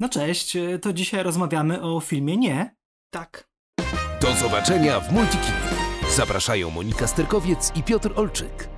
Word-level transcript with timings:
No 0.00 0.08
cześć, 0.08 0.56
to 0.82 0.92
dzisiaj 0.92 1.22
rozmawiamy 1.22 1.82
o 1.82 2.00
filmie 2.00 2.36
Nie. 2.36 2.76
Tak. 3.10 3.50
Do 4.20 4.32
zobaczenia 4.32 5.00
w 5.00 5.12
Multikinie. 5.12 5.52
Zapraszają 6.16 6.70
Monika 6.70 7.06
Sterkowiec 7.06 7.72
i 7.76 7.82
Piotr 7.82 8.12
Olczyk. 8.16 8.68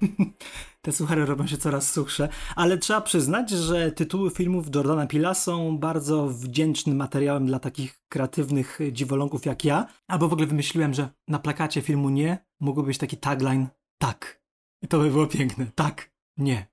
Te 0.82 0.92
suchary 0.92 1.26
robią 1.26 1.46
się 1.46 1.56
coraz 1.58 1.92
suchsze, 1.92 2.28
ale 2.56 2.78
trzeba 2.78 3.00
przyznać, 3.00 3.50
że 3.50 3.92
tytuły 3.92 4.30
filmów 4.30 4.66
Jordana 4.74 5.06
Pila 5.06 5.34
są 5.34 5.78
bardzo 5.78 6.28
wdzięcznym 6.28 6.96
materiałem 6.96 7.46
dla 7.46 7.58
takich 7.58 8.00
kreatywnych 8.08 8.78
dziwoląków 8.92 9.46
jak 9.46 9.64
ja. 9.64 9.86
Albo 10.08 10.28
w 10.28 10.32
ogóle 10.32 10.46
wymyśliłem, 10.46 10.94
że 10.94 11.08
na 11.28 11.38
plakacie 11.38 11.82
filmu 11.82 12.08
Nie 12.08 12.38
mógłby 12.60 12.86
być 12.86 12.98
taki 12.98 13.16
tagline 13.16 13.66
tak. 13.98 14.42
I 14.82 14.88
to 14.88 14.98
by 14.98 15.10
było 15.10 15.26
piękne. 15.26 15.66
Tak, 15.74 16.10
nie. 16.36 16.66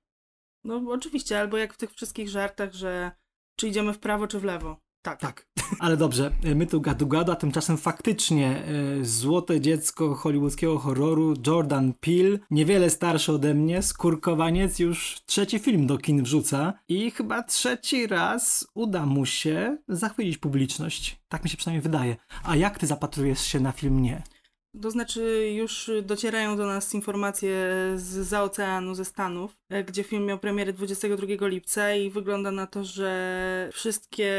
No 0.64 0.82
oczywiście, 0.88 1.40
albo 1.40 1.56
jak 1.56 1.74
w 1.74 1.76
tych 1.76 1.92
wszystkich 1.92 2.28
żartach, 2.28 2.72
że 2.72 3.19
czy 3.60 3.68
idziemy 3.68 3.92
w 3.92 3.98
prawo, 3.98 4.26
czy 4.26 4.40
w 4.40 4.44
lewo. 4.44 4.76
Tak. 5.02 5.20
Tak. 5.20 5.46
Ale 5.80 5.96
dobrze, 5.96 6.30
my 6.54 6.66
tu 6.66 6.80
gadu 6.80 7.06
gadu, 7.06 7.32
a 7.32 7.36
tymczasem 7.36 7.76
faktycznie 7.78 8.62
y, 9.00 9.04
złote 9.04 9.60
dziecko 9.60 10.14
hollywoodzkiego 10.14 10.78
horroru 10.78 11.34
Jordan 11.46 11.92
Peele, 12.00 12.38
niewiele 12.50 12.90
starszy 12.90 13.32
ode 13.32 13.54
mnie, 13.54 13.82
skurkowaniec, 13.82 14.78
już 14.78 15.20
trzeci 15.26 15.58
film 15.58 15.86
do 15.86 15.98
kin 15.98 16.22
wrzuca 16.22 16.72
i 16.88 17.10
chyba 17.10 17.42
trzeci 17.42 18.06
raz 18.06 18.66
uda 18.74 19.06
mu 19.06 19.26
się 19.26 19.76
zachwycić 19.88 20.38
publiczność. 20.38 21.20
Tak 21.28 21.44
mi 21.44 21.50
się 21.50 21.56
przynajmniej 21.56 21.82
wydaje. 21.82 22.16
A 22.44 22.56
jak 22.56 22.78
ty 22.78 22.86
zapatrujesz 22.86 23.40
się 23.40 23.60
na 23.60 23.72
film 23.72 24.02
Nie? 24.02 24.22
To 24.82 24.90
znaczy, 24.90 25.50
już 25.56 25.90
docierają 26.02 26.56
do 26.56 26.66
nas 26.66 26.94
informacje 26.94 27.50
z 27.96 28.02
za 28.28 28.42
oceanu, 28.42 28.94
ze 28.94 29.04
Stanów, 29.04 29.56
e, 29.68 29.84
gdzie 29.84 30.02
film 30.02 30.26
miał 30.26 30.38
premierę 30.38 30.72
22 30.72 31.46
lipca 31.48 31.94
i 31.94 32.10
wygląda 32.10 32.50
na 32.50 32.66
to, 32.66 32.84
że 32.84 33.70
wszystkie 33.72 34.30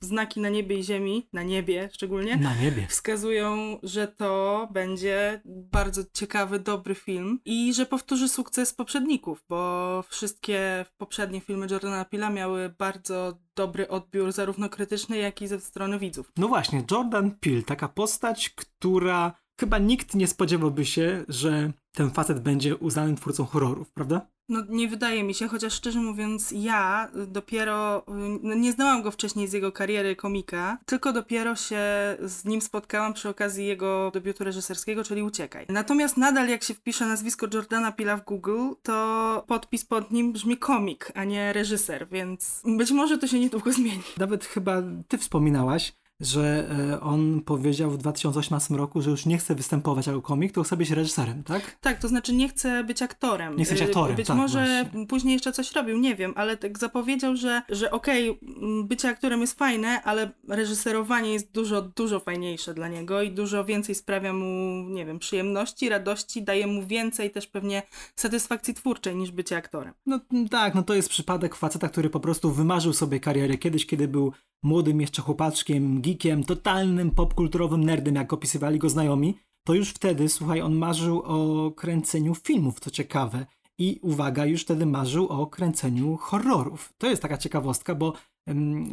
znaki 0.00 0.40
na 0.40 0.48
niebie 0.48 0.78
i 0.78 0.82
ziemi, 0.84 1.28
na 1.32 1.42
niebie 1.42 1.88
szczególnie, 1.92 2.36
Na 2.36 2.54
niebie. 2.54 2.86
wskazują, 2.88 3.78
że 3.82 4.08
to 4.08 4.68
będzie 4.72 5.40
bardzo 5.44 6.02
ciekawy, 6.14 6.58
dobry 6.58 6.94
film 6.94 7.40
i 7.44 7.74
że 7.74 7.86
powtórzy 7.86 8.28
sukces 8.28 8.72
poprzedników, 8.74 9.44
bo 9.48 10.02
wszystkie 10.08 10.84
poprzednie 10.98 11.40
filmy 11.40 11.66
Jordana 11.70 12.04
Peele'a 12.04 12.32
miały 12.32 12.74
bardzo 12.78 13.38
dobry 13.54 13.88
odbiór, 13.88 14.32
zarówno 14.32 14.68
krytyczny, 14.68 15.18
jak 15.18 15.42
i 15.42 15.46
ze 15.48 15.60
strony 15.60 15.98
widzów. 15.98 16.32
No 16.36 16.48
właśnie, 16.48 16.84
Jordan 16.90 17.30
Peele, 17.30 17.62
taka 17.62 17.88
postać, 17.88 18.50
która 18.50 19.39
chyba 19.60 19.78
nikt 19.78 20.14
nie 20.14 20.26
spodziewałby 20.26 20.84
się, 20.84 21.24
że 21.28 21.72
ten 21.92 22.10
facet 22.10 22.40
będzie 22.40 22.76
uznanym 22.76 23.16
twórcą 23.16 23.44
horrorów, 23.44 23.92
prawda? 23.92 24.26
No 24.48 24.62
nie 24.68 24.88
wydaje 24.88 25.24
mi 25.24 25.34
się, 25.34 25.48
chociaż 25.48 25.72
szczerze 25.72 26.00
mówiąc 26.00 26.54
ja 26.56 27.10
dopiero, 27.26 28.04
no 28.42 28.54
nie 28.54 28.72
znałam 28.72 29.02
go 29.02 29.10
wcześniej 29.10 29.48
z 29.48 29.52
jego 29.52 29.72
kariery 29.72 30.16
komika, 30.16 30.78
tylko 30.86 31.12
dopiero 31.12 31.56
się 31.56 31.80
z 32.22 32.44
nim 32.44 32.60
spotkałam 32.60 33.14
przy 33.14 33.28
okazji 33.28 33.66
jego 33.66 34.10
debiutu 34.14 34.44
reżyserskiego, 34.44 35.04
czyli 35.04 35.22
Uciekaj. 35.22 35.66
Natomiast 35.68 36.16
nadal 36.16 36.48
jak 36.48 36.64
się 36.64 36.74
wpisze 36.74 37.06
nazwisko 37.06 37.46
Jordana 37.54 37.92
Pila 37.92 38.16
w 38.16 38.24
Google, 38.24 38.68
to 38.82 39.44
podpis 39.46 39.84
pod 39.84 40.10
nim 40.10 40.32
brzmi 40.32 40.56
komik, 40.56 41.12
a 41.14 41.24
nie 41.24 41.52
reżyser, 41.52 42.08
więc 42.08 42.62
być 42.64 42.90
może 42.90 43.18
to 43.18 43.26
się 43.26 43.40
niedługo 43.40 43.72
zmieni. 43.72 44.02
Nawet 44.18 44.44
chyba 44.44 44.82
ty 45.08 45.18
wspominałaś, 45.18 45.92
że 46.20 46.70
e, 46.92 47.00
on 47.00 47.40
powiedział 47.40 47.90
w 47.90 47.98
2018 47.98 48.74
roku, 48.74 49.02
że 49.02 49.10
już 49.10 49.26
nie 49.26 49.38
chce 49.38 49.54
występować 49.54 50.06
jako 50.06 50.22
komik, 50.22 50.52
to 50.52 50.62
chce 50.62 50.76
być 50.76 50.90
reżyserem, 50.90 51.42
tak? 51.42 51.76
Tak, 51.80 51.98
to 51.98 52.08
znaczy 52.08 52.32
nie 52.32 52.48
chce 52.48 52.84
być 52.84 53.02
aktorem. 53.02 53.56
Nie 53.56 53.64
chce 53.64 53.74
być 53.74 53.82
aktorem, 53.82 54.16
Być 54.16 54.26
tak, 54.26 54.36
może 54.36 54.84
właśnie. 54.84 55.06
później 55.06 55.32
jeszcze 55.32 55.52
coś 55.52 55.72
robił, 55.72 55.98
nie 55.98 56.14
wiem, 56.14 56.32
ale 56.36 56.56
tak 56.56 56.78
zapowiedział, 56.78 57.36
że, 57.36 57.62
że 57.68 57.90
okej, 57.90 58.30
okay, 58.30 58.84
bycie 58.84 59.08
aktorem 59.08 59.40
jest 59.40 59.58
fajne, 59.58 60.02
ale 60.02 60.30
reżyserowanie 60.48 61.32
jest 61.32 61.52
dużo, 61.52 61.82
dużo 61.82 62.20
fajniejsze 62.20 62.74
dla 62.74 62.88
niego 62.88 63.22
i 63.22 63.30
dużo 63.30 63.64
więcej 63.64 63.94
sprawia 63.94 64.32
mu, 64.32 64.84
nie 64.88 65.06
wiem, 65.06 65.18
przyjemności, 65.18 65.88
radości, 65.88 66.42
daje 66.42 66.66
mu 66.66 66.86
więcej 66.86 67.30
też 67.30 67.46
pewnie 67.46 67.82
satysfakcji 68.16 68.74
twórczej 68.74 69.16
niż 69.16 69.30
bycie 69.30 69.56
aktorem. 69.56 69.94
No 70.06 70.20
tak, 70.50 70.74
no 70.74 70.82
to 70.82 70.94
jest 70.94 71.08
przypadek 71.08 71.54
faceta, 71.54 71.88
który 71.88 72.10
po 72.10 72.20
prostu 72.20 72.50
wymarzył 72.50 72.92
sobie 72.92 73.20
karierę 73.20 73.58
kiedyś, 73.58 73.86
kiedy 73.86 74.08
był 74.08 74.32
młodym 74.62 75.00
jeszcze 75.00 75.22
chłopaczkiem, 75.22 76.02
geekiem, 76.10 76.44
totalnym 76.44 77.10
popkulturowym 77.10 77.84
nerdem, 77.84 78.14
jak 78.14 78.32
opisywali 78.32 78.78
go 78.78 78.88
znajomi, 78.88 79.34
to 79.66 79.74
już 79.74 79.90
wtedy, 79.90 80.28
słuchaj, 80.28 80.60
on 80.60 80.74
marzył 80.74 81.22
o 81.22 81.70
kręceniu 81.70 82.34
filmów, 82.34 82.80
co 82.80 82.90
ciekawe. 82.90 83.46
I 83.78 83.98
uwaga, 84.02 84.46
już 84.46 84.62
wtedy 84.62 84.86
marzył 84.86 85.26
o 85.28 85.46
kręceniu 85.46 86.16
horrorów. 86.16 86.92
To 86.98 87.06
jest 87.06 87.22
taka 87.22 87.38
ciekawostka, 87.38 87.94
bo 87.94 88.12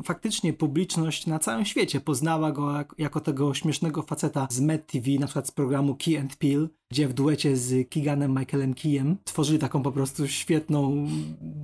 faktycznie 0.03 0.53
publiczność 0.53 1.27
na 1.27 1.39
całym 1.39 1.65
świecie 1.65 2.01
poznała 2.01 2.51
go 2.51 2.77
jak, 2.77 2.95
jako 2.97 3.19
tego 3.19 3.53
śmiesznego 3.53 4.01
faceta 4.01 4.47
z 4.49 4.59
Mad 4.59 4.87
TV, 4.87 5.11
na 5.19 5.25
przykład 5.25 5.47
z 5.47 5.51
programu 5.51 5.95
Key 5.95 6.19
and 6.19 6.35
Peele, 6.35 6.67
gdzie 6.91 7.07
w 7.07 7.13
duecie 7.13 7.57
z 7.57 7.89
Keeganem 7.89 8.39
Michaelem 8.39 8.73
Keyem 8.73 9.17
tworzyli 9.23 9.59
taką 9.59 9.83
po 9.83 9.91
prostu 9.91 10.27
świetną, 10.27 11.07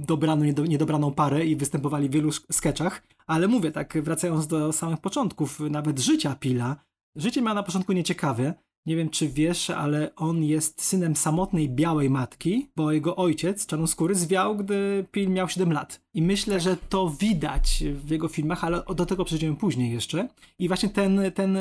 dobraną, 0.07 0.43
niedo, 0.43 0.65
niedobraną 0.65 1.13
parę 1.13 1.45
i 1.45 1.55
występowali 1.55 2.09
w 2.09 2.11
wielu 2.11 2.31
sketchach. 2.31 3.03
Ale 3.27 3.47
mówię, 3.47 3.71
tak 3.71 4.03
wracając 4.03 4.47
do 4.47 4.73
samych 4.73 5.01
początków, 5.01 5.59
nawet 5.59 5.99
życia 5.99 6.35
Pila, 6.35 6.75
życie 7.15 7.41
miał 7.41 7.55
na 7.55 7.63
początku 7.63 7.93
nieciekawe. 7.93 8.53
Nie 8.85 8.95
wiem, 8.95 9.09
czy 9.09 9.29
wiesz, 9.29 9.69
ale 9.69 10.15
on 10.15 10.43
jest 10.43 10.81
synem 10.81 11.15
samotnej 11.15 11.69
białej 11.69 12.09
matki, 12.09 12.69
bo 12.75 12.91
jego 12.91 13.15
ojciec, 13.15 13.65
czarnoskóry, 13.65 14.15
zwiał, 14.15 14.55
gdy 14.55 15.05
Pil 15.11 15.29
miał 15.29 15.49
7 15.49 15.73
lat. 15.73 16.01
I 16.13 16.21
myślę, 16.21 16.59
że 16.59 16.77
to 16.77 17.09
widać 17.09 17.83
w 17.93 18.09
jego 18.09 18.27
filmach, 18.27 18.63
ale 18.63 18.83
do 18.95 19.05
tego 19.05 19.25
przejdziemy 19.25 19.55
później 19.55 19.91
jeszcze. 19.91 20.27
I 20.59 20.67
właśnie 20.67 20.89
ten, 20.89 21.21
ten 21.35 21.57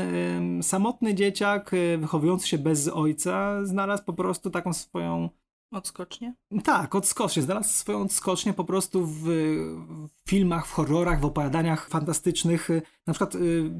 samotny 0.62 1.14
dzieciak, 1.14 1.74
y, 1.74 1.98
wychowujący 1.98 2.48
się 2.48 2.58
bez 2.58 2.88
ojca, 2.88 3.64
znalazł 3.64 4.04
po 4.04 4.12
prostu 4.12 4.50
taką 4.50 4.72
swoją 4.72 5.28
Odskocznie? 5.72 6.34
Tak, 6.64 6.94
odskocznie. 6.94 7.42
Znalazł 7.42 7.68
swoją 7.68 8.02
odskocznię 8.02 8.52
po 8.52 8.64
prostu 8.64 9.06
w, 9.06 9.22
w 9.22 10.30
filmach, 10.30 10.66
w 10.66 10.72
horrorach, 10.72 11.20
w 11.20 11.24
opowiadaniach 11.24 11.88
fantastycznych. 11.88 12.68
Na 13.06 13.12
przykład, 13.12 13.34
y, 13.34 13.70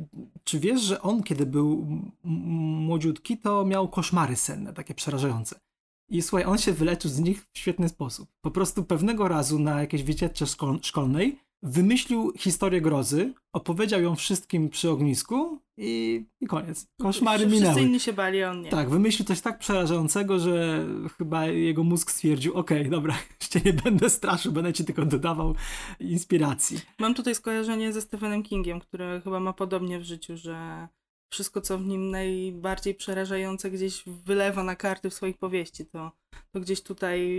czy 0.45 0.59
wiesz, 0.59 0.81
że 0.81 1.03
on, 1.03 1.23
kiedy 1.23 1.47
był 1.47 1.87
młodziutki, 2.25 3.39
to 3.39 3.65
miał 3.65 3.89
koszmary 3.89 4.37
senne, 4.37 4.73
takie 4.73 4.95
przerażające. 4.95 5.61
I 6.09 6.23
słuchaj, 6.23 6.45
on 6.47 6.59
się 6.59 6.73
wyleczył 6.73 7.11
z 7.11 7.21
nich 7.21 7.47
w 7.53 7.59
świetny 7.59 7.89
sposób. 7.89 8.29
Po 8.41 8.51
prostu 8.51 8.85
pewnego 8.85 9.29
razu 9.29 9.59
na 9.59 9.81
jakiejś 9.81 10.03
wycieczce 10.03 10.47
szkol 10.47 10.79
szkolnej 10.83 11.39
wymyślił 11.63 12.33
historię 12.39 12.81
grozy, 12.81 13.33
opowiedział 13.53 14.03
ją 14.03 14.17
wszystkim 14.17 14.69
przy 14.69 14.91
ognisku 14.91 15.59
i, 15.77 16.25
i 16.41 16.47
koniec. 16.47 16.87
Koszmary 17.01 17.47
Wszyscy 17.47 17.65
minęły. 17.65 17.81
inni 17.81 18.01
się 18.01 18.13
bali, 18.13 18.45
on 18.45 18.63
nie. 18.63 18.71
Tak, 18.71 18.91
wymyślił 18.91 19.27
coś 19.27 19.41
tak 19.41 19.59
przerażającego, 19.59 20.39
że 20.39 20.87
chyba 21.19 21.47
jego 21.47 21.85
mózg 21.85 22.11
stwierdził, 22.11 22.55
okej, 22.55 22.79
okay, 22.79 22.91
dobra, 22.91 23.19
jeszcze 23.41 23.61
nie 23.61 23.73
będę 23.73 24.11
straszył, 24.11 24.53
będę 24.53 24.73
ci 24.73 24.85
tylko 24.85 25.05
dodawał 25.05 25.55
inspiracji. 26.01 26.81
Mam 26.99 27.15
tutaj 27.15 27.35
skojarzenie 27.35 27.93
ze 27.93 28.01
Stephenem 28.01 28.43
Kingiem, 28.43 28.81
który 28.81 29.21
chyba 29.25 29.41
ma 29.41 29.53
podobnie 29.53 29.99
w 29.99 30.05
życiu, 30.05 30.37
że 30.37 30.89
wszystko, 31.33 31.61
co 31.61 31.79
w 31.79 31.87
nim 31.87 32.11
najbardziej 32.11 32.95
przerażające 32.95 33.71
gdzieś 33.71 34.03
wylewa 34.07 34.65
na 34.65 34.77
karty 34.77 35.11
w 35.11 35.15
swoich 35.15 35.39
powieści, 35.39 35.87
to, 35.87 36.13
to 36.51 36.61
gdzieś 36.61 36.83
tutaj 36.83 37.31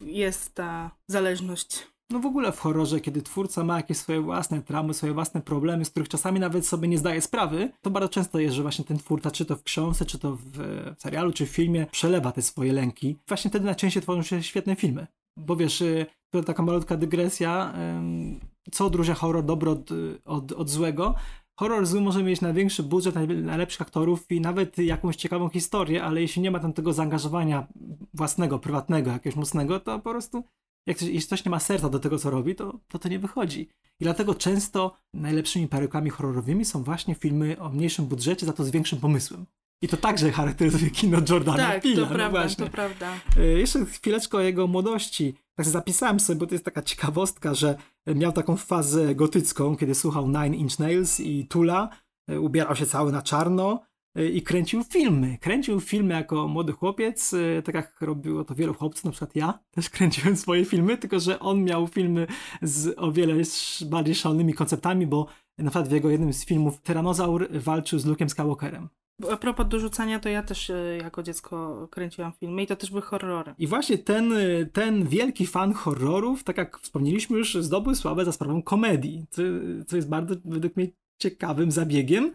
jest 0.00 0.54
ta 0.54 0.90
zależność. 1.08 1.95
No 2.10 2.20
w 2.20 2.26
ogóle 2.26 2.52
w 2.52 2.58
horrorze, 2.60 3.00
kiedy 3.00 3.22
twórca 3.22 3.64
ma 3.64 3.76
jakieś 3.76 3.96
swoje 3.96 4.20
własne 4.20 4.62
traumy, 4.62 4.94
swoje 4.94 5.12
własne 5.12 5.42
problemy, 5.42 5.84
z 5.84 5.90
których 5.90 6.08
czasami 6.08 6.40
nawet 6.40 6.66
sobie 6.66 6.88
nie 6.88 6.98
zdaje 6.98 7.20
sprawy, 7.20 7.70
to 7.82 7.90
bardzo 7.90 8.08
często 8.08 8.38
jest, 8.38 8.54
że 8.54 8.62
właśnie 8.62 8.84
ten 8.84 8.98
twórca, 8.98 9.30
czy 9.30 9.44
to 9.44 9.56
w 9.56 9.62
książce, 9.62 10.04
czy 10.04 10.18
to 10.18 10.36
w 10.36 10.58
serialu, 10.98 11.32
czy 11.32 11.46
w 11.46 11.50
filmie, 11.50 11.86
przelewa 11.90 12.32
te 12.32 12.42
swoje 12.42 12.72
lęki. 12.72 13.16
Właśnie 13.28 13.50
wtedy 13.50 13.66
najczęściej 13.66 14.02
tworzą 14.02 14.22
się 14.22 14.42
świetne 14.42 14.76
filmy. 14.76 15.06
Bo 15.36 15.56
wiesz, 15.56 15.82
to 16.30 16.42
taka 16.42 16.62
malutka 16.62 16.96
dygresja, 16.96 17.74
co 18.72 18.86
odróżnia 18.86 19.14
horror 19.14 19.44
dobro 19.44 19.72
od, 19.72 19.90
od, 20.24 20.52
od 20.52 20.70
złego. 20.70 21.14
Horror 21.58 21.86
zły 21.86 22.00
może 22.00 22.22
mieć 22.22 22.40
największy 22.40 22.82
budżet, 22.82 23.14
najlepszych 23.42 23.82
aktorów 23.82 24.30
i 24.30 24.40
nawet 24.40 24.78
jakąś 24.78 25.16
ciekawą 25.16 25.48
historię, 25.48 26.04
ale 26.04 26.20
jeśli 26.20 26.42
nie 26.42 26.50
ma 26.50 26.60
tam 26.60 26.72
tego 26.72 26.92
zaangażowania 26.92 27.66
własnego, 28.14 28.58
prywatnego, 28.58 29.10
jakiegoś 29.10 29.36
mocnego, 29.36 29.80
to 29.80 29.98
po 29.98 30.10
prostu 30.10 30.44
jak 30.86 30.98
coś, 30.98 31.08
jeśli 31.08 31.26
ktoś 31.26 31.44
nie 31.44 31.50
ma 31.50 31.60
serca 31.60 31.88
do 31.88 31.98
tego, 31.98 32.18
co 32.18 32.30
robi, 32.30 32.54
to, 32.54 32.80
to 32.88 32.98
to 32.98 33.08
nie 33.08 33.18
wychodzi. 33.18 33.60
I 34.00 34.04
dlatego 34.04 34.34
często 34.34 34.96
najlepszymi 35.14 35.68
perełkami 35.68 36.10
horrorowymi 36.10 36.64
są 36.64 36.82
właśnie 36.82 37.14
filmy 37.14 37.56
o 37.60 37.68
mniejszym 37.68 38.06
budżecie, 38.06 38.46
za 38.46 38.52
to 38.52 38.64
z 38.64 38.70
większym 38.70 39.00
pomysłem. 39.00 39.46
I 39.82 39.88
to 39.88 39.96
także 39.96 40.30
charakteryzuje 40.32 40.90
kino 40.90 41.18
Jordana 41.28 41.58
Tak, 41.58 41.84
Peele'a. 41.84 41.94
to 41.94 42.00
no 42.00 42.06
prawda, 42.06 42.48
to 42.48 42.70
prawda. 42.70 43.12
E, 43.36 43.46
Jeszcze 43.46 43.86
chwileczkę 43.86 44.38
o 44.38 44.40
jego 44.40 44.66
młodości. 44.66 45.34
Tak 45.58 45.66
zapisałem 45.66 46.20
sobie, 46.20 46.38
bo 46.40 46.46
to 46.46 46.54
jest 46.54 46.64
taka 46.64 46.82
ciekawostka, 46.82 47.54
że 47.54 47.76
miał 48.06 48.32
taką 48.32 48.56
fazę 48.56 49.14
gotycką, 49.14 49.76
kiedy 49.76 49.94
słuchał 49.94 50.26
Nine 50.28 50.54
Inch 50.54 50.78
Nails 50.78 51.20
i 51.20 51.46
Tula. 51.46 51.88
E, 52.30 52.40
Ubierał 52.40 52.76
się 52.76 52.86
cały 52.86 53.12
na 53.12 53.22
czarno. 53.22 53.82
Y, 54.18 54.30
i 54.30 54.42
kręcił 54.42 54.84
filmy. 54.84 55.38
Kręcił 55.40 55.80
filmy 55.80 56.14
jako 56.14 56.48
młody 56.48 56.72
chłopiec, 56.72 57.32
y, 57.32 57.62
tak 57.64 57.74
jak 57.74 58.00
robiło 58.00 58.44
to 58.44 58.54
wielu 58.54 58.74
chłopców, 58.74 59.04
na 59.04 59.10
przykład 59.10 59.36
ja 59.36 59.58
też 59.74 59.90
kręciłem 59.90 60.36
swoje 60.36 60.64
filmy, 60.64 60.98
tylko 60.98 61.20
że 61.20 61.40
on 61.40 61.64
miał 61.64 61.86
filmy 61.86 62.26
z 62.62 62.94
o 62.98 63.12
wiele 63.12 63.34
bardziej 63.86 64.14
szalonymi 64.14 64.54
konceptami, 64.54 65.06
bo 65.06 65.26
na 65.58 65.70
przykład 65.70 65.88
w 65.88 65.92
jego 65.92 66.10
jednym 66.10 66.32
z 66.32 66.44
filmów 66.44 66.80
Tyranozaur 66.80 67.48
walczył 67.52 67.98
z 67.98 68.06
Luke'em 68.06 68.28
Skywalkerem. 68.28 68.88
A 69.32 69.36
propos 69.36 69.68
dorzucania, 69.68 70.20
to 70.20 70.28
ja 70.28 70.42
też 70.42 70.70
e, 70.70 70.98
jako 71.02 71.22
dziecko 71.22 71.88
kręciłam 71.90 72.32
filmy 72.32 72.62
i 72.62 72.66
to 72.66 72.76
też 72.76 72.90
były 72.90 73.02
horrory. 73.02 73.54
I 73.58 73.66
właśnie 73.66 73.98
ten, 73.98 74.32
e, 74.32 74.66
ten 74.72 75.06
wielki 75.06 75.46
fan 75.46 75.72
horrorów, 75.72 76.44
tak 76.44 76.56
jak 76.56 76.78
wspomnieliśmy 76.78 77.38
już, 77.38 77.54
zdobył 77.54 77.94
sławę 77.94 78.24
za 78.24 78.32
sprawą 78.32 78.62
komedii, 78.62 79.26
co, 79.30 79.42
co 79.86 79.96
jest 79.96 80.08
bardzo 80.08 80.34
według 80.44 80.76
mnie 80.76 80.88
ciekawym 81.22 81.70
zabiegiem. 81.70 82.34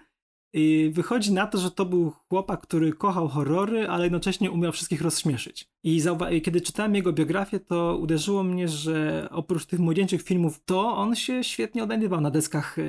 I 0.53 0.91
wychodzi 0.93 1.33
na 1.33 1.47
to, 1.47 1.57
że 1.57 1.71
to 1.71 1.85
był 1.85 2.11
chłopak, 2.29 2.61
który 2.61 2.93
kochał 2.93 3.27
horrory, 3.27 3.87
ale 3.87 4.03
jednocześnie 4.03 4.51
umiał 4.51 4.71
wszystkich 4.71 5.01
rozśmieszyć. 5.01 5.67
I 5.83 6.01
kiedy 6.43 6.61
czytałem 6.61 6.95
jego 6.95 7.13
biografię, 7.13 7.59
to 7.59 7.97
uderzyło 7.97 8.43
mnie, 8.43 8.67
że 8.67 9.27
oprócz 9.31 9.65
tych 9.65 9.79
młodzieńczych 9.79 10.21
filmów, 10.21 10.61
to 10.65 10.97
on 10.97 11.15
się 11.15 11.43
świetnie 11.43 11.83
odnajdywał 11.83 12.21
na 12.21 12.31
deskach 12.31 12.79
e, 12.79 12.83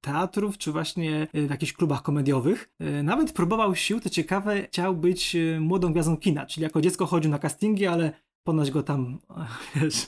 teatrów, 0.00 0.58
czy 0.58 0.72
właśnie 0.72 1.26
e, 1.32 1.46
w 1.46 1.50
jakichś 1.50 1.72
klubach 1.72 2.02
komediowych. 2.02 2.70
E, 2.78 3.02
nawet 3.02 3.32
próbował 3.32 3.74
sił, 3.74 4.00
to 4.00 4.10
ciekawe, 4.10 4.62
chciał 4.62 4.96
być 4.96 5.36
młodą 5.60 5.92
gwiazdą 5.92 6.16
kina, 6.16 6.46
czyli 6.46 6.64
jako 6.64 6.80
dziecko 6.80 7.06
chodził 7.06 7.30
na 7.30 7.38
castingi, 7.38 7.86
ale 7.86 8.12
ponoć 8.44 8.70
go 8.70 8.82
tam, 8.82 9.18
wiesz, 9.74 10.06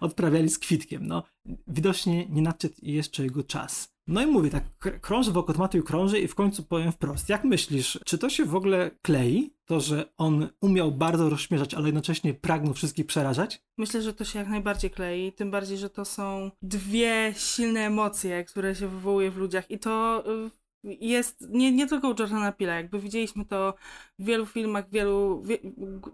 odprawiali 0.00 0.48
z 0.50 0.58
kwitkiem. 0.58 1.06
No, 1.06 1.22
widocznie 1.66 2.26
nie 2.26 2.42
nadszedł 2.42 2.74
jeszcze 2.82 3.22
jego 3.22 3.42
czas. 3.42 3.94
No 4.06 4.22
i 4.22 4.26
mówię 4.26 4.50
tak, 4.50 4.64
krąży 5.00 5.32
wokół 5.32 5.54
tematu 5.54 5.78
i 5.78 5.82
krąży 5.82 6.20
i 6.20 6.28
w 6.28 6.34
końcu 6.34 6.62
powiem 6.62 6.92
wprost. 6.92 7.28
Jak 7.28 7.44
myślisz, 7.44 7.98
czy 8.04 8.18
to 8.18 8.30
się 8.30 8.44
w 8.44 8.54
ogóle 8.54 8.90
klei? 9.02 9.54
To, 9.64 9.80
że 9.80 10.04
on 10.16 10.48
umiał 10.60 10.92
bardzo 10.92 11.30
rozśmieszać, 11.30 11.74
ale 11.74 11.86
jednocześnie 11.86 12.34
pragnął 12.34 12.74
wszystkich 12.74 13.06
przerażać? 13.06 13.62
Myślę, 13.78 14.02
że 14.02 14.14
to 14.14 14.24
się 14.24 14.38
jak 14.38 14.48
najbardziej 14.48 14.90
klei, 14.90 15.32
tym 15.32 15.50
bardziej, 15.50 15.78
że 15.78 15.90
to 15.90 16.04
są 16.04 16.50
dwie 16.62 17.34
silne 17.36 17.80
emocje, 17.80 18.44
które 18.44 18.74
się 18.74 18.88
wywołuje 18.88 19.30
w 19.30 19.36
ludziach 19.36 19.70
i 19.70 19.78
to 19.78 20.24
y, 20.46 20.50
jest 20.84 21.40
nie, 21.50 21.72
nie 21.72 21.86
tylko 21.86 22.08
u 22.08 22.14
Jordana 22.18 22.52
Pila, 22.52 22.74
jakby 22.74 23.00
widzieliśmy 23.00 23.44
to 23.44 23.74
w 24.18 24.24
wielu 24.24 24.46
filmach, 24.46 24.90
wielu, 24.90 25.42
wie, 25.42 25.58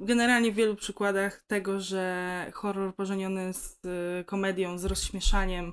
generalnie 0.00 0.52
w 0.52 0.54
wielu 0.54 0.76
przykładach 0.76 1.44
tego, 1.46 1.80
że 1.80 2.46
horror 2.54 2.94
pożeniony 2.94 3.52
z 3.52 3.78
y, 4.20 4.24
komedią, 4.24 4.78
z 4.78 4.84
rozśmieszaniem, 4.84 5.72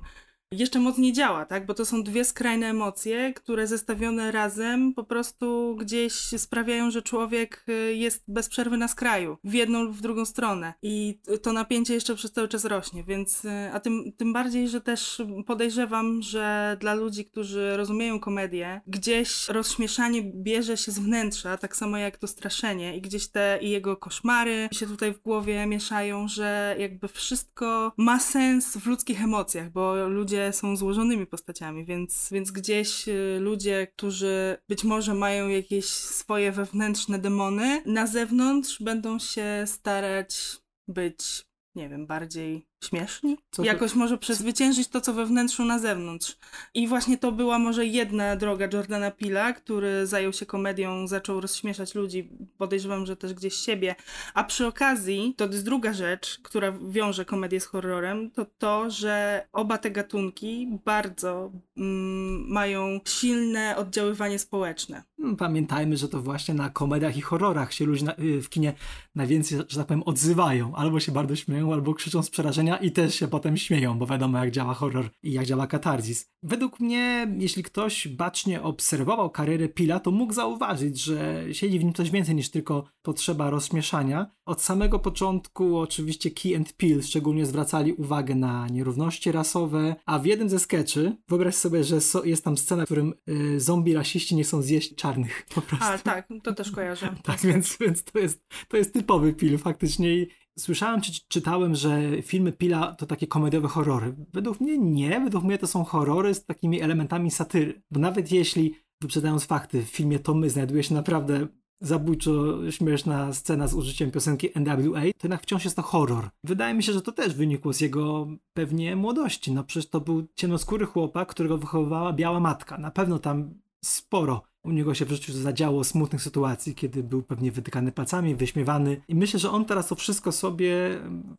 jeszcze 0.52 0.80
mocniej 0.80 1.12
działa, 1.12 1.44
tak? 1.44 1.66
Bo 1.66 1.74
to 1.74 1.84
są 1.84 2.02
dwie 2.02 2.24
skrajne 2.24 2.66
emocje, 2.66 3.32
które 3.34 3.66
zestawione 3.66 4.32
razem 4.32 4.94
po 4.94 5.04
prostu 5.04 5.76
gdzieś 5.80 6.14
sprawiają, 6.14 6.90
że 6.90 7.02
człowiek 7.02 7.64
y, 7.68 7.94
jest 7.94 8.24
bez 8.28 8.48
przerwy 8.48 8.76
na 8.76 8.88
skraju, 8.88 9.36
w 9.44 9.54
jedną 9.54 9.82
lub 9.82 9.96
w 9.96 10.00
drugą 10.00 10.24
stronę. 10.24 10.74
I 10.82 11.20
to 11.42 11.52
napięcie 11.52 11.94
jeszcze 11.94 12.14
przez 12.14 12.32
cały 12.32 12.48
czas 12.48 12.64
rośnie, 12.64 13.04
więc, 13.04 13.44
y, 13.44 13.50
a 13.72 13.80
tym, 13.80 14.12
tym 14.16 14.32
bardziej, 14.32 14.68
że 14.68 14.80
też 14.80 15.22
podejrzewam, 15.46 16.22
że 16.22 16.76
dla 16.80 16.94
ludzi, 16.94 17.24
którzy 17.24 17.76
rozumieją 17.76 18.20
komedię, 18.20 18.80
gdzieś 18.86 19.48
rozśmieszanie 19.48 20.22
bierze 20.22 20.76
się 20.76 20.92
z 20.92 20.98
wnętrza, 20.98 21.56
tak 21.56 21.76
samo 21.76 21.96
jak 21.96 22.18
to 22.18 22.26
straszenie 22.26 22.96
i 22.96 23.00
gdzieś 23.00 23.28
te 23.28 23.58
i 23.62 23.70
jego 23.70 23.96
koszmary 23.96 24.68
się 24.72 24.86
tutaj 24.86 25.14
w 25.14 25.18
głowie 25.18 25.66
mieszają, 25.66 26.28
że 26.28 26.76
jakby 26.78 27.08
wszystko 27.08 27.92
ma 27.96 28.20
sens 28.20 28.76
w 28.76 28.86
ludzkich 28.86 29.22
emocjach, 29.22 29.72
bo 29.72 30.08
ludzie 30.08 30.37
ludzie 30.38 30.52
są 30.52 30.76
złożonymi 30.76 31.26
postaciami, 31.26 31.84
więc, 31.84 32.28
więc 32.32 32.50
gdzieś 32.50 33.08
y, 33.08 33.38
ludzie, 33.40 33.86
którzy 33.86 34.56
być 34.68 34.84
może 34.84 35.14
mają 35.14 35.48
jakieś 35.48 35.84
swoje 35.86 36.52
wewnętrzne 36.52 37.18
demony, 37.18 37.82
na 37.86 38.06
zewnątrz 38.06 38.82
będą 38.82 39.18
się 39.18 39.64
starać 39.66 40.56
być, 40.88 41.46
nie 41.74 41.88
wiem, 41.88 42.06
bardziej 42.06 42.66
śmieszni? 42.84 43.36
Co 43.50 43.64
Jakoś 43.64 43.92
to... 43.92 43.98
może 43.98 44.18
przezwyciężyć 44.18 44.88
to, 44.88 45.00
co 45.00 45.14
we 45.14 45.26
wnętrzu 45.26 45.64
na 45.64 45.78
zewnątrz. 45.78 46.36
I 46.74 46.88
właśnie 46.88 47.18
to 47.18 47.32
była 47.32 47.58
może 47.58 47.86
jedna 47.86 48.36
droga 48.36 48.68
Jordana 48.72 49.10
Pila, 49.10 49.52
który 49.52 50.06
zajął 50.06 50.32
się 50.32 50.46
komedią, 50.46 51.06
zaczął 51.06 51.40
rozśmieszać 51.40 51.94
ludzi, 51.94 52.30
podejrzewam, 52.58 53.06
że 53.06 53.16
też 53.16 53.34
gdzieś 53.34 53.54
siebie. 53.54 53.94
A 54.34 54.44
przy 54.44 54.66
okazji, 54.66 55.34
to 55.36 55.46
jest 55.46 55.64
druga 55.64 55.92
rzecz, 55.92 56.40
która 56.42 56.72
wiąże 56.72 57.24
komedię 57.24 57.60
z 57.60 57.66
horrorem, 57.66 58.30
to 58.30 58.46
to, 58.58 58.90
że 58.90 59.46
oba 59.52 59.78
te 59.78 59.90
gatunki 59.90 60.78
bardzo 60.84 61.52
mm, 61.76 62.48
mają 62.48 63.00
silne 63.08 63.76
oddziaływanie 63.76 64.38
społeczne. 64.38 65.02
Mm, 65.18 65.36
pamiętajmy, 65.36 65.96
że 65.96 66.08
to 66.08 66.22
właśnie 66.22 66.54
na 66.54 66.70
komediach 66.70 67.16
i 67.16 67.20
horrorach 67.20 67.72
się 67.72 67.84
ludzie 67.84 68.04
na, 68.04 68.14
y, 68.18 68.42
w 68.42 68.48
kinie 68.48 68.72
najwięcej, 69.14 69.58
że 69.68 69.78
tak 69.78 69.86
powiem, 69.86 70.02
odzywają. 70.02 70.74
Albo 70.74 71.00
się 71.00 71.12
bardzo 71.12 71.36
śmieją, 71.36 71.72
albo 71.72 71.94
krzyczą 71.94 72.22
z 72.22 72.30
przerażenia 72.30 72.67
i 72.76 72.92
też 72.92 73.14
się 73.14 73.28
potem 73.28 73.56
śmieją, 73.56 73.98
bo 73.98 74.06
wiadomo 74.06 74.38
jak 74.38 74.50
działa 74.50 74.74
horror 74.74 75.10
i 75.22 75.32
jak 75.32 75.46
działa 75.46 75.66
katarzis. 75.66 76.30
Według 76.42 76.80
mnie, 76.80 77.28
jeśli 77.38 77.62
ktoś 77.62 78.08
bacznie 78.08 78.62
obserwował 78.62 79.30
karierę 79.30 79.68
Pila, 79.68 80.00
to 80.00 80.10
mógł 80.10 80.32
zauważyć, 80.32 81.02
że 81.02 81.44
siedzi 81.52 81.78
w 81.78 81.84
nim 81.84 81.92
coś 81.92 82.10
więcej 82.10 82.34
niż 82.34 82.50
tylko 82.50 82.84
potrzeba 83.02 83.50
rozśmieszania. 83.50 84.30
Od 84.46 84.62
samego 84.62 84.98
początku 84.98 85.78
oczywiście 85.78 86.30
Key 86.30 86.56
and 86.56 86.72
Peel 86.72 87.02
szczególnie 87.02 87.46
zwracali 87.46 87.92
uwagę 87.92 88.34
na 88.34 88.68
nierówności 88.68 89.32
rasowe, 89.32 89.96
a 90.06 90.18
w 90.18 90.26
jednym 90.26 90.48
ze 90.48 90.58
sketchy, 90.58 91.16
wyobraź 91.28 91.54
sobie, 91.54 91.84
że 91.84 92.00
so, 92.00 92.24
jest 92.24 92.44
tam 92.44 92.58
scena, 92.58 92.82
w 92.82 92.84
którym 92.84 93.14
y, 93.28 93.60
zombie 93.60 93.94
rasiści 93.94 94.36
nie 94.36 94.44
chcą 94.44 94.62
zjeść 94.62 94.94
czarnych 94.94 95.46
po 95.54 95.62
prostu. 95.62 95.86
A, 95.86 95.98
tak, 95.98 96.28
to 96.42 96.54
też 96.54 96.70
kojarzę. 96.70 97.14
tak, 97.22 97.40
więc, 97.40 97.76
więc 97.80 98.04
to, 98.04 98.18
jest, 98.18 98.46
to 98.68 98.76
jest 98.76 98.92
typowy 98.92 99.32
Pil 99.32 99.58
faktycznie 99.58 100.26
Słyszałem 100.58 101.00
czy 101.00 101.12
czytałem, 101.28 101.74
że 101.74 102.22
filmy 102.22 102.52
Pila 102.52 102.94
to 102.94 103.06
takie 103.06 103.26
komediowe 103.26 103.68
horrory. 103.68 104.14
Według 104.32 104.60
mnie 104.60 104.78
nie, 104.78 105.20
według 105.20 105.44
mnie 105.44 105.58
to 105.58 105.66
są 105.66 105.84
horrory 105.84 106.34
z 106.34 106.44
takimi 106.44 106.80
elementami 106.80 107.30
satyry. 107.30 107.82
Bo 107.90 108.00
nawet 108.00 108.32
jeśli, 108.32 108.74
wyprzedając 109.00 109.44
fakty, 109.44 109.82
w 109.82 109.88
filmie 109.88 110.18
To 110.18 110.34
My 110.34 110.50
znajduje 110.50 110.82
się 110.82 110.94
naprawdę 110.94 111.46
zabójczo 111.80 112.58
śmieszna 112.70 113.32
scena 113.32 113.68
z 113.68 113.74
użyciem 113.74 114.10
piosenki 114.10 114.48
NWA, 114.56 115.00
to 115.00 115.06
jednak 115.22 115.42
wciąż 115.42 115.64
jest 115.64 115.76
to 115.76 115.82
horror. 115.82 116.28
Wydaje 116.44 116.74
mi 116.74 116.82
się, 116.82 116.92
że 116.92 117.02
to 117.02 117.12
też 117.12 117.34
wynikło 117.34 117.72
z 117.72 117.80
jego 117.80 118.26
pewnie 118.54 118.96
młodości. 118.96 119.52
No 119.52 119.64
przecież 119.64 119.90
to 119.90 120.00
był 120.00 120.26
ciemnoskóry 120.34 120.86
chłopak, 120.86 121.28
którego 121.28 121.58
wychowywała 121.58 122.12
biała 122.12 122.40
matka. 122.40 122.78
Na 122.78 122.90
pewno 122.90 123.18
tam 123.18 123.54
sporo 123.84 124.42
u 124.68 124.72
niego 124.72 124.94
się 124.94 125.04
w 125.04 125.10
życiu 125.10 125.32
zadziało 125.32 125.84
smutnych 125.84 126.22
sytuacji, 126.22 126.74
kiedy 126.74 127.02
był 127.02 127.22
pewnie 127.22 127.52
wytykany 127.52 127.92
palcami, 127.92 128.34
wyśmiewany. 128.34 129.00
I 129.08 129.14
myślę, 129.14 129.40
że 129.40 129.50
on 129.50 129.64
teraz 129.64 129.88
to 129.88 129.94
wszystko 129.94 130.32
sobie 130.32 130.70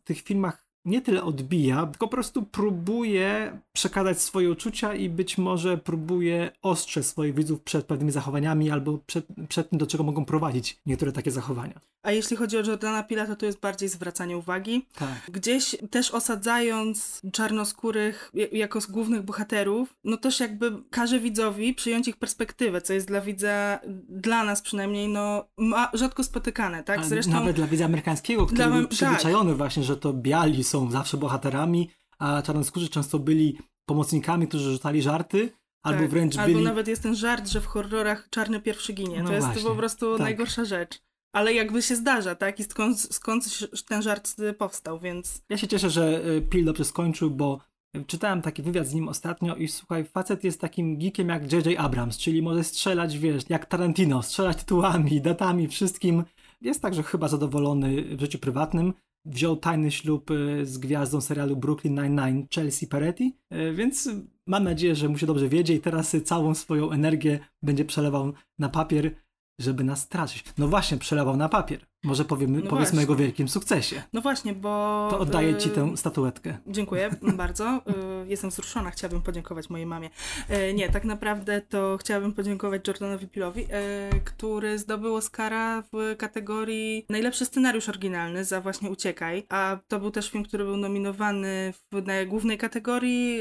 w 0.00 0.04
tych 0.04 0.20
filmach 0.20 0.70
nie 0.84 1.00
tyle 1.00 1.22
odbija, 1.22 1.86
tylko 1.86 2.06
po 2.06 2.10
prostu 2.10 2.42
próbuje 2.42 3.60
przekazać 3.72 4.20
swoje 4.20 4.50
uczucia 4.50 4.94
i 4.94 5.08
być 5.08 5.38
może 5.38 5.78
próbuje 5.78 6.50
ostrzec 6.62 7.06
swoich 7.06 7.34
widzów 7.34 7.62
przed 7.62 7.86
pewnymi 7.86 8.12
zachowaniami 8.12 8.70
albo 8.70 8.98
przed, 9.06 9.26
przed 9.48 9.70
tym, 9.70 9.78
do 9.78 9.86
czego 9.86 10.04
mogą 10.04 10.24
prowadzić 10.24 10.80
niektóre 10.86 11.12
takie 11.12 11.30
zachowania. 11.30 11.80
A 12.02 12.12
jeśli 12.12 12.36
chodzi 12.36 12.56
o 12.56 12.60
Jordana 12.60 13.02
Pila, 13.02 13.26
to 13.26 13.36
to 13.36 13.46
jest 13.46 13.60
bardziej 13.60 13.88
zwracanie 13.88 14.36
uwagi. 14.36 14.86
Tak. 14.94 15.30
Gdzieś 15.32 15.76
też 15.90 16.10
osadzając 16.10 17.20
czarnoskórych 17.32 18.32
jako 18.52 18.78
głównych 18.88 19.22
bohaterów, 19.22 19.94
no 20.04 20.16
też 20.16 20.40
jakby 20.40 20.72
każe 20.90 21.20
widzowi 21.20 21.74
przyjąć 21.74 22.08
ich 22.08 22.16
perspektywę, 22.16 22.80
co 22.80 22.92
jest 22.92 23.06
dla 23.06 23.20
widza, 23.20 23.80
dla 24.08 24.44
nas 24.44 24.62
przynajmniej, 24.62 25.08
no 25.08 25.48
rzadko 25.94 26.24
spotykane, 26.24 26.84
tak? 26.84 27.04
Zresztą... 27.04 27.32
Nawet 27.32 27.56
dla 27.56 27.66
widza 27.66 27.84
amerykańskiego, 27.84 28.46
który 28.46 28.56
dla... 28.56 28.70
był 28.70 28.88
przyzwyczajony 28.88 29.50
tak. 29.50 29.58
właśnie, 29.58 29.82
że 29.82 29.96
to 29.96 30.12
biali 30.12 30.64
są 30.64 30.90
zawsze 30.90 31.16
bohaterami, 31.16 31.90
a 32.18 32.42
czarnoskórzy 32.42 32.88
często 32.88 33.18
byli 33.18 33.58
pomocnikami, 33.86 34.48
którzy 34.48 34.72
rzucali 34.72 35.02
żarty, 35.02 35.52
albo 35.82 36.00
tak. 36.00 36.10
wręcz 36.10 36.36
byli... 36.36 36.54
Albo 36.54 36.60
nawet 36.60 36.88
jest 36.88 37.02
ten 37.02 37.14
żart, 37.14 37.48
że 37.48 37.60
w 37.60 37.66
horrorach 37.66 38.28
czarny 38.30 38.60
pierwszy 38.60 38.92
ginie. 38.92 39.22
No 39.22 39.30
to 39.30 39.36
właśnie, 39.36 39.54
jest 39.54 39.66
po 39.66 39.74
prostu 39.74 40.12
tak. 40.12 40.20
najgorsza 40.20 40.64
rzecz. 40.64 41.02
Ale 41.32 41.54
jakby 41.54 41.82
się 41.82 41.96
zdarza, 41.96 42.34
tak? 42.34 42.60
I 42.60 42.64
skąd, 42.64 43.00
skąd 43.00 43.44
ten 43.88 44.02
żart 44.02 44.36
powstał, 44.58 44.98
więc... 44.98 45.42
Ja 45.48 45.56
się 45.56 45.68
cieszę, 45.68 45.90
że 45.90 46.24
y, 46.26 46.42
Pil 46.42 46.64
dobrze 46.64 46.84
skończył, 46.84 47.30
bo 47.30 47.60
czytałem 48.06 48.42
taki 48.42 48.62
wywiad 48.62 48.86
z 48.86 48.94
nim 48.94 49.08
ostatnio 49.08 49.56
i 49.56 49.68
słuchaj, 49.68 50.04
facet 50.04 50.44
jest 50.44 50.60
takim 50.60 50.98
geekiem 50.98 51.28
jak 51.28 51.52
J.J. 51.52 51.80
Abrams, 51.80 52.18
czyli 52.18 52.42
może 52.42 52.64
strzelać, 52.64 53.18
wiesz, 53.18 53.42
jak 53.48 53.66
Tarantino, 53.66 54.22
strzelać 54.22 54.56
tytułami, 54.56 55.20
datami, 55.30 55.68
wszystkim. 55.68 56.24
Jest 56.60 56.82
także 56.82 57.02
chyba 57.02 57.28
zadowolony 57.28 58.16
w 58.16 58.20
życiu 58.20 58.38
prywatnym 58.38 58.92
wziął 59.24 59.56
tajny 59.56 59.90
ślub 59.90 60.30
e, 60.30 60.66
z 60.66 60.78
gwiazdą 60.78 61.20
serialu 61.20 61.56
Brooklyn 61.56 61.94
Nine-Nine 61.94 62.46
Chelsea 62.54 62.86
Peretti, 62.86 63.36
e, 63.50 63.72
więc 63.72 64.08
mam 64.46 64.64
nadzieję, 64.64 64.94
że 64.94 65.08
mu 65.08 65.18
się 65.18 65.26
dobrze 65.26 65.48
wiedzie 65.48 65.74
i 65.74 65.80
teraz 65.80 66.16
całą 66.24 66.54
swoją 66.54 66.90
energię 66.90 67.38
będzie 67.62 67.84
przelewał 67.84 68.32
na 68.58 68.68
papier, 68.68 69.14
żeby 69.60 69.84
nas 69.84 70.00
stracić. 70.00 70.44
No 70.58 70.68
właśnie, 70.68 70.98
przelewał 70.98 71.36
na 71.36 71.48
papier. 71.48 71.89
Może 72.04 72.24
powiemy, 72.24 72.60
No 72.64 72.70
powiedzmy 72.70 72.98
o 72.98 73.00
jego 73.00 73.12
właśnie. 73.12 73.26
wielkim 73.26 73.48
sukcesie. 73.48 74.02
No 74.12 74.20
właśnie, 74.20 74.54
bo... 74.54 75.08
To 75.10 75.18
oddaję 75.18 75.56
ci 75.56 75.68
y, 75.68 75.72
tę 75.72 75.96
statuetkę. 75.96 76.58
Dziękuję 76.66 77.10
bardzo. 77.36 77.82
Y, 78.24 78.28
Jestem 78.28 78.50
wzruszona, 78.50 78.90
chciałabym 78.90 79.22
podziękować 79.22 79.70
mojej 79.70 79.86
mamie. 79.86 80.10
E, 80.48 80.74
Nie, 80.74 80.88
tak 80.88 81.04
naprawdę 81.04 81.60
to 81.60 81.96
chciałabym 82.00 82.32
podziękować 82.32 82.88
Jordanowi 82.88 83.28
Peele'owi, 83.28 83.64
e, 83.70 84.10
który 84.24 84.78
zdobył 84.78 85.14
Oscara 85.14 85.82
w 85.92 86.14
kategorii 86.18 87.06
najlepszy 87.08 87.44
scenariusz 87.44 87.88
oryginalny 87.88 88.44
za 88.44 88.60
właśnie 88.60 88.90
Uciekaj, 88.90 89.46
a 89.48 89.78
to 89.88 90.00
był 90.00 90.10
też 90.10 90.30
film, 90.30 90.44
który 90.44 90.64
był 90.64 90.76
nominowany 90.76 91.72
w 91.92 92.02
głównej 92.28 92.58
kategorii. 92.58 93.40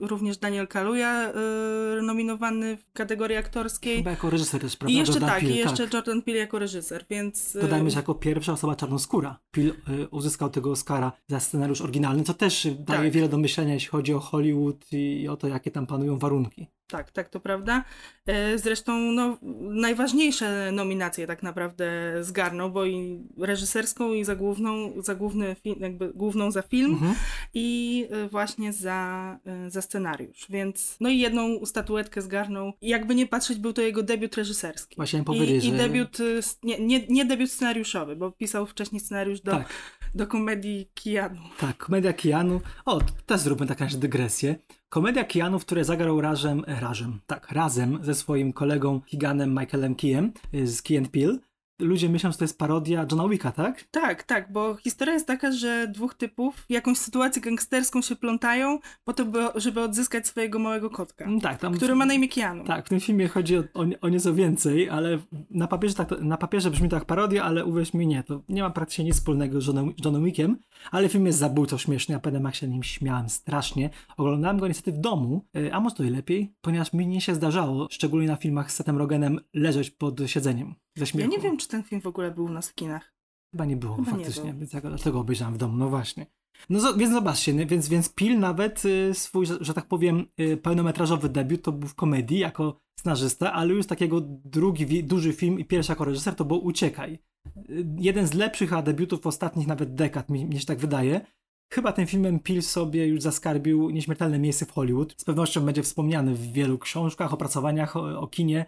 Również 0.00 0.38
Daniel 0.38 0.68
Kaluuya 0.68 1.00
e, 1.00 1.32
nominowany 2.02 2.76
w 2.76 2.92
kategorii 2.92 3.36
aktorskiej. 3.36 3.96
Chyba 3.96 4.10
jako 4.10 4.30
reżyser 4.30 4.60
też, 4.60 4.76
prawda? 4.76 4.92
I 4.92 4.96
jeszcze 4.96 5.12
Jordan 5.12 5.30
tak, 5.30 5.42
i 5.42 5.56
jeszcze 5.56 5.84
tak. 5.84 5.94
Jordan 5.94 6.22
Peele 6.22 6.38
jako 6.38 6.58
reżyser, 6.58 7.04
więc... 7.10 7.29
e, 7.56 7.60
Dodajmy, 7.60 7.90
że 7.90 7.96
jako 7.96 8.14
pierwsza 8.14 8.52
osoba 8.52 8.76
czarnoskóra 8.76 9.38
Peele 9.50 9.70
y, 9.70 10.08
uzyskał 10.08 10.50
tego 10.50 10.70
Oscara 10.70 11.12
za 11.28 11.40
scenariusz 11.40 11.80
oryginalny, 11.80 12.22
co 12.24 12.34
też 12.34 12.64
daje 12.64 13.02
Tak. 13.02 13.10
wiele 13.10 13.28
do 13.28 13.38
myślenia, 13.38 13.74
jeśli 13.74 13.88
chodzi 13.88 14.14
o 14.14 14.20
Hollywood 14.20 14.92
i 14.92 15.28
o 15.28 15.36
to, 15.36 15.48
jakie 15.48 15.70
tam 15.70 15.86
panują 15.86 16.18
warunki. 16.18 16.66
Tak, 16.90 17.10
tak, 17.10 17.28
to 17.28 17.40
prawda. 17.40 17.84
E, 18.26 18.58
Zresztą 18.58 18.98
no, 19.12 19.38
najważniejsze 19.90 20.72
nominacje 20.72 21.26
tak 21.26 21.42
naprawdę 21.42 21.90
zgarnął, 22.20 22.70
bo 22.70 22.84
i 22.84 23.20
reżyserską, 23.38 24.12
i 24.12 24.24
za 24.24 24.36
główną, 24.36 24.92
za 25.02 25.14
główny 25.14 25.56
jakby 25.80 26.12
główną 26.14 26.50
za 26.50 26.62
film, 26.62 26.90
Mhm. 26.92 27.14
i 27.54 28.06
e, 28.10 28.28
właśnie 28.28 28.72
za, 28.72 29.38
e, 29.46 29.70
za 29.70 29.82
scenariusz. 29.82 30.46
Więc 30.50 30.96
no 31.00 31.08
i 31.08 31.18
jedną 31.18 31.66
statuetkę 31.66 32.22
zgarnął. 32.22 32.72
I 32.80 32.88
jakby 32.88 33.14
nie 33.14 33.26
patrzeć, 33.26 33.58
był 33.58 33.72
to 33.72 33.82
jego 33.82 34.02
debiut 34.02 34.34
reżyserski. 34.36 34.96
Właśnie 34.96 35.20
I, 35.20 35.24
powiedzieć, 35.24 35.64
i 35.64 35.70
że... 35.70 35.76
debiut, 35.76 36.18
nie, 36.62 36.78
nie, 36.78 37.06
nie 37.08 37.24
debiut 37.24 37.50
scenariuszowy, 37.50 38.16
bo 38.16 38.30
pisał 38.32 38.66
wcześniej 38.66 39.00
scenariusz 39.00 39.40
do, 39.40 39.50
Tak, 39.52 39.68
do 40.14 40.26
komedii 40.26 40.90
Kijanu. 40.94 41.40
tak, 41.58 41.76
komedia 41.76 42.12
Keanu. 42.12 42.60
O, 42.86 43.00
też 43.26 43.40
zróbmy 43.40 43.66
taką 43.66 43.86
dygresję. 43.94 44.54
Komedia 44.90 45.24
Keanu, 45.24 45.58
w 45.58 45.64
której 45.64 45.84
zagrał 45.84 46.20
razem, 46.20 46.64
razem, 46.66 47.20
tak, 47.26 47.52
razem 47.52 47.98
ze 48.02 48.14
swoim 48.14 48.52
kolegą 48.52 49.00
Higanem 49.06 49.50
Michaelem 49.50 49.94
Keyem 49.94 50.32
y, 50.54 50.66
z 50.66 50.82
Key 50.82 50.98
and 50.98 51.08
Peele. 51.08 51.38
Ludzie 51.80 52.08
myślą, 52.08 52.32
że 52.32 52.38
to 52.38 52.44
jest 52.44 52.58
parodia 52.58 53.06
Johna 53.10 53.28
Wicka, 53.28 53.52
tak? 53.52 53.84
Tak, 53.90 54.22
tak, 54.22 54.52
bo 54.52 54.74
historia 54.76 55.14
jest 55.14 55.26
taka, 55.26 55.52
że 55.52 55.88
dwóch 55.88 56.14
typów 56.14 56.56
w 56.56 56.70
jakąś 56.70 56.98
sytuację 56.98 57.42
gangsterską 57.42 58.02
się 58.02 58.16
plątają 58.16 58.78
po 59.04 59.12
to, 59.12 59.24
by, 59.24 59.38
żeby 59.54 59.80
odzyskać 59.80 60.26
swojego 60.26 60.58
małego 60.58 60.90
kotka, 60.90 61.24
Mm, 61.24 61.40
Tak, 61.40 61.58
tam... 61.58 61.74
który 61.74 61.94
ma 61.94 62.06
na 62.06 62.14
imię 62.14 62.28
Keanu. 62.28 62.64
Tak, 62.64 62.86
w 62.86 62.88
tym 62.88 63.00
filmie 63.00 63.28
chodzi 63.28 63.56
o, 63.58 63.60
o, 63.74 63.84
o 64.00 64.08
nieco 64.08 64.34
więcej, 64.34 64.88
ale 64.90 65.18
na 65.50 65.66
papierze, 65.66 65.94
tak, 65.94 66.10
na 66.20 66.36
papierze 66.36 66.70
brzmi 66.70 66.88
to 66.88 66.96
jak 66.96 67.04
parodia, 67.04 67.44
ale 67.44 67.64
uwierz 67.64 67.94
mi, 67.94 68.06
nie, 68.06 68.22
to 68.22 68.42
nie 68.48 68.62
ma 68.62 68.70
praktycznie 68.70 69.04
nic 69.04 69.14
wspólnego 69.14 69.60
z 69.60 69.66
Johnem, 69.66 69.92
Johnem 70.04 70.24
Wickiem, 70.24 70.56
ale 70.90 71.08
film 71.08 71.26
jest 71.26 71.38
zabójczo 71.38 71.78
śmieszny, 71.78 72.12
ja 72.12 72.18
pamiętam 72.18 72.44
jak 72.44 72.54
się 72.54 72.68
nim 72.68 72.82
śmiałem 72.82 73.28
strasznie. 73.28 73.90
Oglądałem 74.16 74.58
go 74.58 74.68
niestety 74.68 74.92
w 74.92 74.98
domu, 75.00 75.44
y, 75.56 75.74
a 75.74 75.80
może 75.80 75.96
to 75.96 76.04
i 76.04 76.10
lepiej, 76.10 76.54
ponieważ 76.60 76.92
mi 76.92 77.06
nie 77.06 77.20
się 77.20 77.34
zdarzało, 77.34 77.86
szczególnie 77.90 78.28
na 78.28 78.36
filmach 78.36 78.72
z 78.72 78.74
Setem 78.74 78.98
Rogenem, 78.98 79.40
leżeć 79.54 79.90
pod 79.90 80.20
siedzeniem 80.26 80.74
ze 81.00 81.04
Ja 81.04 81.06
śmiechu. 81.06 81.30
nie 81.30 81.38
wiem, 81.38 81.56
czy 81.56 81.68
ten 81.68 81.82
film 81.82 82.00
w 82.00 82.06
ogóle 82.06 82.30
był 82.30 82.44
u 82.44 82.48
nas 82.48 82.68
w 82.68 82.74
kinach. 82.74 83.14
Chyba 83.54 83.64
nie 83.64 83.76
było 83.76 83.96
Chyba 83.96 84.10
nie 84.10 84.16
faktycznie, 84.16 84.50
był. 84.50 84.60
więc 84.60 84.72
ja 84.72 84.80
go 84.80 84.88
dlatego 84.88 85.20
obejrzałem 85.20 85.54
w 85.54 85.58
domu, 85.58 85.76
no 85.76 85.88
właśnie. 85.88 86.26
No 86.70 86.94
więc 86.96 87.12
zobaczcie, 87.12 87.54
nie? 87.54 87.66
więc, 87.66 87.88
więc 87.88 88.14
Pil 88.14 88.38
nawet 88.38 88.84
y, 88.84 89.14
swój, 89.14 89.46
że, 89.46 89.58
że 89.60 89.74
tak 89.74 89.86
powiem, 89.86 90.26
y, 90.40 90.56
pełnometrażowy 90.56 91.28
debiut 91.28 91.62
to 91.62 91.72
był 91.72 91.88
w 91.88 91.94
komedii 91.94 92.38
jako 92.38 92.80
scenarzysta, 92.98 93.52
ale 93.52 93.74
już 93.74 93.86
takiego 93.86 94.20
drugi 94.44 95.04
duży 95.04 95.32
film 95.32 95.58
i 95.60 95.64
pierwszy 95.64 95.92
jako 95.92 96.04
reżyser 96.04 96.34
to 96.34 96.44
był 96.44 96.64
Uciekaj. 96.64 97.18
Y, 97.70 97.86
jeden 97.98 98.26
z 98.26 98.34
lepszych 98.34 98.72
a 98.72 98.82
debiutów 98.82 99.26
ostatnich 99.26 99.66
nawet 99.66 99.94
dekad, 99.94 100.28
mi, 100.28 100.44
mi 100.44 100.60
się 100.60 100.66
tak 100.66 100.78
wydaje. 100.78 101.20
Chyba 101.72 101.92
tym 101.92 102.06
filmem 102.06 102.40
Pil 102.40 102.62
sobie 102.62 103.06
już 103.06 103.22
zaskarbił 103.22 103.90
nieśmiertelne 103.90 104.38
miejsce 104.38 104.66
w 104.66 104.70
Hollywood. 104.70 105.14
Z 105.18 105.24
pewnością 105.24 105.60
będzie 105.60 105.82
wspomniany 105.82 106.34
w 106.34 106.52
wielu 106.52 106.78
książkach, 106.78 107.32
opracowaniach 107.32 107.96
o, 107.96 108.20
o 108.20 108.26
kinie, 108.26 108.66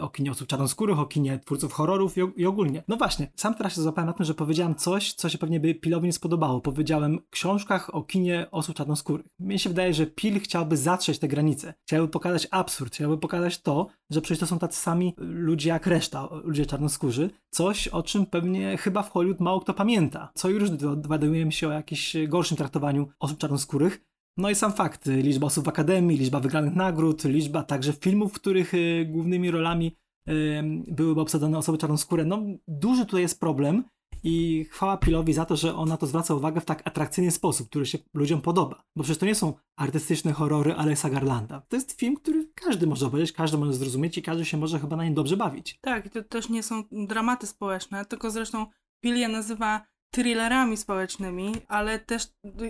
o 0.00 0.08
kinie 0.08 0.30
osób 0.30 0.48
czarnoskórych, 0.48 0.98
o 0.98 1.06
twórców 1.44 1.72
horrorów 1.72 2.16
i, 2.16 2.22
o- 2.22 2.48
ogólnie. 2.48 2.82
No 2.88 2.96
właśnie, 2.96 3.30
sam 3.36 3.54
teraz 3.54 3.74
się 3.74 3.82
złapałem 3.82 4.06
na 4.06 4.12
tym, 4.12 4.26
że 4.26 4.34
powiedziałem 4.34 4.74
coś, 4.74 5.12
co 5.14 5.28
się 5.28 5.38
pewnie 5.38 5.60
by 5.60 5.74
Pilowi 5.74 6.06
nie 6.06 6.12
spodobało. 6.12 6.60
Powiedziałem 6.60 7.18
książkach 7.30 7.94
o 7.94 8.02
kinie 8.02 8.46
osób 8.50 8.76
czarnoskórych. 8.76 9.26
Mnie 9.38 9.58
się 9.58 9.68
wydaje, 9.70 9.94
że 9.94 10.06
Pil 10.06 10.40
chciałby 10.40 10.76
zatrzeć 10.76 11.18
te 11.18 11.28
granice. 11.28 11.74
Chciałby 11.86 12.08
pokazać 12.08 12.48
absurd, 12.50 12.94
chciałby 12.94 13.18
pokazać 13.18 13.62
to, 13.62 13.86
że 14.10 14.20
przecież 14.20 14.38
to 14.38 14.46
są 14.46 14.58
tacy 14.58 14.80
sami 14.80 15.14
ludzie 15.18 15.68
jak 15.68 15.86
reszta, 15.86 16.28
ludzie 16.44 16.66
czarnoskórzy. 16.66 17.30
Coś, 17.50 17.88
o 17.88 18.02
czym 18.02 18.26
pewnie 18.26 18.76
chyba 18.76 19.02
w 19.02 19.10
Hollywood 19.10 19.40
mało 19.40 19.60
kto 19.60 19.74
pamięta. 19.74 20.30
Co 20.34 20.48
już 20.48 20.70
dowiadujemy 20.70 21.52
się 21.52 21.68
o 21.68 21.72
jakimś 21.72 22.16
gorszym 22.28 22.56
traktowaniu 22.56 23.08
osób 23.20 23.38
czarnoskórych. 23.38 24.07
No 24.38 24.50
i 24.50 24.54
sam 24.54 24.72
fakt, 24.72 25.06
y, 25.06 25.22
liczba 25.22 25.46
osób 25.46 25.64
w 25.64 25.68
akademii, 25.68 26.18
liczba 26.18 26.40
wygranych 26.40 26.74
nagród, 26.74 27.24
liczba 27.24 27.62
także 27.62 27.92
filmów, 27.92 28.32
w 28.32 28.34
których 28.34 28.74
y, 28.74 29.06
głównymi 29.10 29.50
rolami 29.50 29.96
y, 30.28 30.62
byłyby 30.88 31.20
obsadzone 31.20 31.58
osoby 31.58 31.78
czarnoskóre. 31.78 32.24
No 32.24 32.42
duży 32.68 33.06
tutaj 33.06 33.22
jest 33.22 33.40
problem 33.40 33.84
i 34.22 34.66
chwała 34.70 34.96
Pilowi 34.96 35.32
za 35.32 35.44
to, 35.44 35.56
że 35.56 35.74
on 35.74 35.88
na 35.88 35.96
to 35.96 36.06
zwraca 36.06 36.34
uwagę 36.34 36.60
w 36.60 36.64
tak 36.64 36.86
atrakcyjny 36.88 37.30
sposób, 37.30 37.68
który 37.68 37.86
się 37.86 37.98
ludziom 38.14 38.40
podoba. 38.40 38.82
Bo 38.96 39.02
przecież 39.02 39.18
to 39.18 39.26
nie 39.26 39.34
są 39.34 39.54
artystyczne 39.76 40.32
horrory 40.32 40.74
Alexa 40.74 41.10
Garlanda. 41.10 41.62
To 41.68 41.76
jest 41.76 41.92
film, 41.92 42.16
który 42.16 42.48
każdy 42.54 42.86
może 42.86 43.06
obejrzeć, 43.06 43.32
każdy 43.32 43.58
może 43.58 43.72
zrozumieć 43.72 44.18
i 44.18 44.22
każdy 44.22 44.44
się 44.44 44.56
może 44.56 44.80
chyba 44.80 44.96
na 44.96 45.04
nim 45.04 45.14
dobrze 45.14 45.36
bawić. 45.36 45.78
Tak, 45.80 46.06
i 46.06 46.10
to 46.10 46.22
też 46.22 46.48
nie 46.48 46.62
są 46.62 46.82
dramaty 46.92 47.46
społeczne, 47.46 48.04
tylko 48.04 48.30
zresztą 48.30 48.66
je 49.02 49.28
nazywa 49.28 49.86
thrillerami 50.10 50.76
społecznymi, 50.76 51.54
ale 51.68 51.98
też 51.98 52.28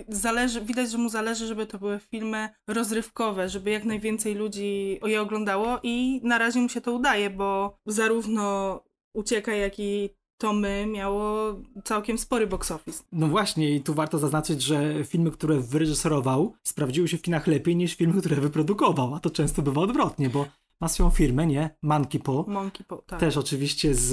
zależy, 0.09 0.61
widać, 0.61 0.91
że 0.91 0.97
mu 0.97 1.09
zależy, 1.09 1.47
żeby 1.47 1.65
to 1.65 1.79
były 1.79 1.99
filmy 1.99 2.49
rozrywkowe, 2.67 3.49
żeby 3.49 3.69
jak 3.69 3.85
najwięcej 3.85 4.35
ludzi 4.35 4.99
je 5.05 5.21
oglądało 5.21 5.79
i 5.83 6.21
na 6.23 6.37
razie 6.37 6.59
mu 6.59 6.69
się 6.69 6.81
to 6.81 6.93
udaje, 6.93 7.29
bo 7.29 7.77
zarówno 7.85 8.79
Ucieka, 9.13 9.53
jak 9.53 9.79
i 9.79 10.09
to 10.37 10.53
my 10.53 10.87
miało 10.87 11.55
całkiem 11.83 12.17
spory 12.17 12.47
box 12.47 12.71
office. 12.71 13.03
No 13.11 13.27
właśnie, 13.27 13.75
i 13.75 13.81
tu 13.81 13.93
warto 13.93 14.17
zaznaczyć, 14.19 14.61
że 14.61 15.03
filmy, 15.03 15.31
które 15.31 15.59
wyreżyserował, 15.59 16.53
sprawdziły 16.63 17.07
się 17.07 17.17
w 17.17 17.21
kinach 17.21 17.47
lepiej 17.47 17.75
niż 17.75 17.95
filmy, 17.95 18.19
które 18.19 18.35
wyprodukował, 18.35 19.15
a 19.15 19.19
to 19.19 19.29
często 19.29 19.61
bywa 19.61 19.81
odwrotnie, 19.81 20.29
bo 20.29 20.45
ma 20.81 20.87
swoją 20.87 21.09
firmę, 21.09 21.47
nie? 21.47 21.69
Monkey 21.81 22.21
Paw, 22.21 22.47
Monkey 22.47 22.85
po, 22.85 22.97
tak. 22.97 23.19
też 23.19 23.37
oczywiście 23.37 23.95
z, 23.95 24.07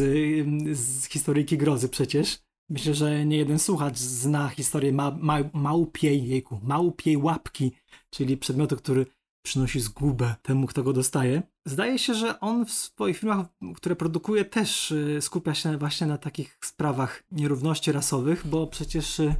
z 0.79 1.05
historyjki 1.05 1.59
grozy 1.59 1.89
przecież. 1.89 2.39
Myślę, 2.69 2.95
że 2.95 3.27
nie 3.27 3.37
jeden 3.37 3.59
słuchacz 3.59 3.99
zna 3.99 4.49
historię 4.49 4.93
ma, 4.93 5.11
ma, 5.11 5.39
małpiej, 5.53 6.29
jejku, 6.29 6.61
małpiej 6.63 7.17
łapki, 7.17 7.73
czyli 8.11 8.37
przedmiotu, 8.37 8.77
który 8.77 9.07
przynosi 9.43 9.81
zgubę 9.81 10.35
temu, 10.43 10.67
kto 10.67 10.83
go 10.83 10.93
dostaje. 10.93 11.43
Zdaje 11.67 11.99
się, 11.99 12.15
że 12.15 12.41
on 12.41 12.67
w 12.67 12.73
swoich 12.73 13.19
filmach, 13.19 13.47
które 13.77 13.97
produkuje, 13.97 14.45
też 14.45 14.91
y, 14.91 15.19
skupia 15.21 15.55
się 15.55 15.79
właśnie 15.79 16.07
na 16.07 16.19
takich 16.19 16.59
sprawach 16.65 17.23
nierówności 17.33 17.93
rasowych, 17.93 18.47
bo 18.47 18.67
przecież 18.67 19.21
y, 19.21 19.35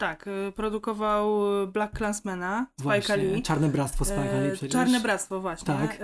Tak, 0.00 0.26
y, 0.26 0.52
produkował 0.52 1.40
Black 1.66 1.98
Clansmana, 1.98 2.66
Spike'a 2.82 3.16
Lee. 3.18 3.42
Czarne 3.42 3.68
Bractwo 3.68 4.04
Spike'a 4.04 4.44
Lee 4.44 4.52
przecież. 4.52 4.72
Czarne 4.72 5.00
Bractwo, 5.00 5.40
właśnie. 5.40 5.66
Tak. 5.74 5.98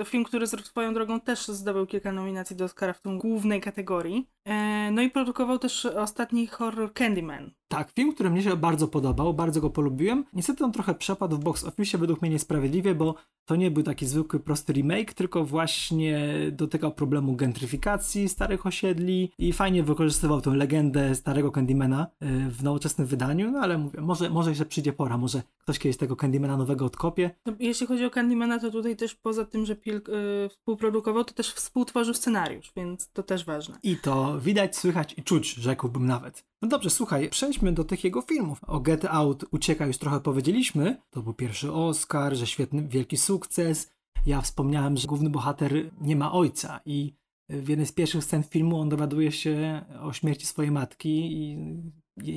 E, 0.00 0.04
film, 0.04 0.24
który 0.24 0.46
swoją 0.46 0.94
drogą 0.94 1.20
też 1.20 1.48
zdobył 1.48 1.86
kilka 1.86 2.12
nominacji 2.12 2.56
do 2.56 2.64
Oscara 2.64 2.92
w 2.92 3.00
tą 3.00 3.18
głównej 3.18 3.60
kategorii. 3.60 4.28
E, 4.44 4.90
no 4.90 5.02
i 5.02 5.10
produkował 5.10 5.58
też 5.58 5.86
ostatni 5.86 6.46
horror 6.46 6.92
Candyman. 6.92 7.50
Tak, 7.72 7.90
film, 7.90 8.12
który 8.14 8.30
mnie 8.30 8.42
się 8.42 8.56
bardzo 8.56 8.88
podobał, 8.88 9.34
bardzo 9.34 9.60
go 9.60 9.70
polubiłem. 9.70 10.24
Niestety 10.32 10.64
on 10.64 10.72
trochę 10.72 10.94
przepadł 10.94 11.36
w 11.36 11.40
box 11.40 11.64
office, 11.64 11.98
według 11.98 12.22
mnie 12.22 12.30
niesprawiedliwie, 12.30 12.94
bo 12.94 13.14
to 13.44 13.56
nie 13.56 13.70
był 13.70 13.82
taki 13.82 14.06
zwykły, 14.06 14.40
prosty 14.40 14.72
remake, 14.72 15.14
tylko 15.14 15.44
właśnie 15.44 16.28
dotykał 16.52 16.92
problemu 16.92 17.36
gentryfikacji 17.36 18.28
starych 18.28 18.66
osiedli 18.66 19.32
i 19.38 19.52
fajnie 19.52 19.82
wykorzystywał 19.82 20.40
tę 20.40 20.50
legendę 20.50 21.14
starego 21.14 21.50
Candymana 21.50 22.06
y, 22.22 22.50
w 22.50 22.62
nowoczesnym 22.62 23.06
wydaniu, 23.06 23.50
no 23.50 23.58
ale 23.58 23.78
mówię, 23.78 24.00
może, 24.00 24.30
może 24.30 24.50
jeszcze 24.50 24.66
przyjdzie 24.66 24.92
pora, 24.92 25.18
może 25.18 25.42
ktoś 25.58 25.78
kiedyś 25.78 25.96
tego 25.96 26.16
Candymana 26.16 26.56
nowego 26.56 26.84
odkopie. 26.84 27.30
No, 27.46 27.52
jeśli 27.58 27.86
chodzi 27.86 28.04
o 28.04 28.10
Candymana, 28.10 28.58
to 28.58 28.70
tutaj 28.70 28.96
też 28.96 29.14
poza 29.14 29.44
tym, 29.44 29.66
że 29.66 29.76
Pil 29.76 29.96
e, 29.96 30.48
współprodukował, 30.48 31.24
to 31.24 31.34
też 31.34 31.52
współtworzył 31.52 32.14
scenariusz, 32.14 32.72
więc 32.76 33.10
to 33.12 33.22
też 33.22 33.44
ważne. 33.44 33.78
I 33.82 33.96
to 33.96 34.40
widać, 34.40 34.76
słychać 34.76 35.14
i 35.18 35.22
czuć, 35.22 35.54
rzekłbym 35.54 36.06
nawet. 36.06 36.44
No 36.62 36.68
dobrze, 36.68 36.90
słuchaj, 36.90 37.28
przejdźmy 37.28 37.61
do 37.70 37.84
tych 37.84 38.04
jego 38.04 38.22
filmów. 38.22 38.64
O 38.64 38.80
Get 38.80 39.04
Out, 39.04 39.44
Ucieka 39.50 39.86
już 39.86 39.98
trochę 39.98 40.20
powiedzieliśmy. 40.20 41.00
To 41.10 41.22
był 41.22 41.34
pierwszy 41.34 41.72
Oscar, 41.72 42.36
że 42.36 42.46
świetny, 42.46 42.88
wielki 42.88 43.16
sukces. 43.16 43.92
Ja 44.26 44.40
wspomniałem, 44.40 44.96
że 44.96 45.08
główny 45.08 45.30
bohater 45.30 45.72
nie 46.00 46.16
ma 46.16 46.32
ojca 46.32 46.80
i 46.86 47.14
w 47.48 47.68
jednej 47.68 47.86
z 47.86 47.92
pierwszych 47.92 48.24
scen 48.24 48.42
filmu 48.42 48.80
on 48.80 48.88
dowiaduje 48.88 49.32
się 49.32 49.84
o 50.00 50.12
śmierci 50.12 50.46
swojej 50.46 50.70
matki 50.70 51.32
i 51.32 51.58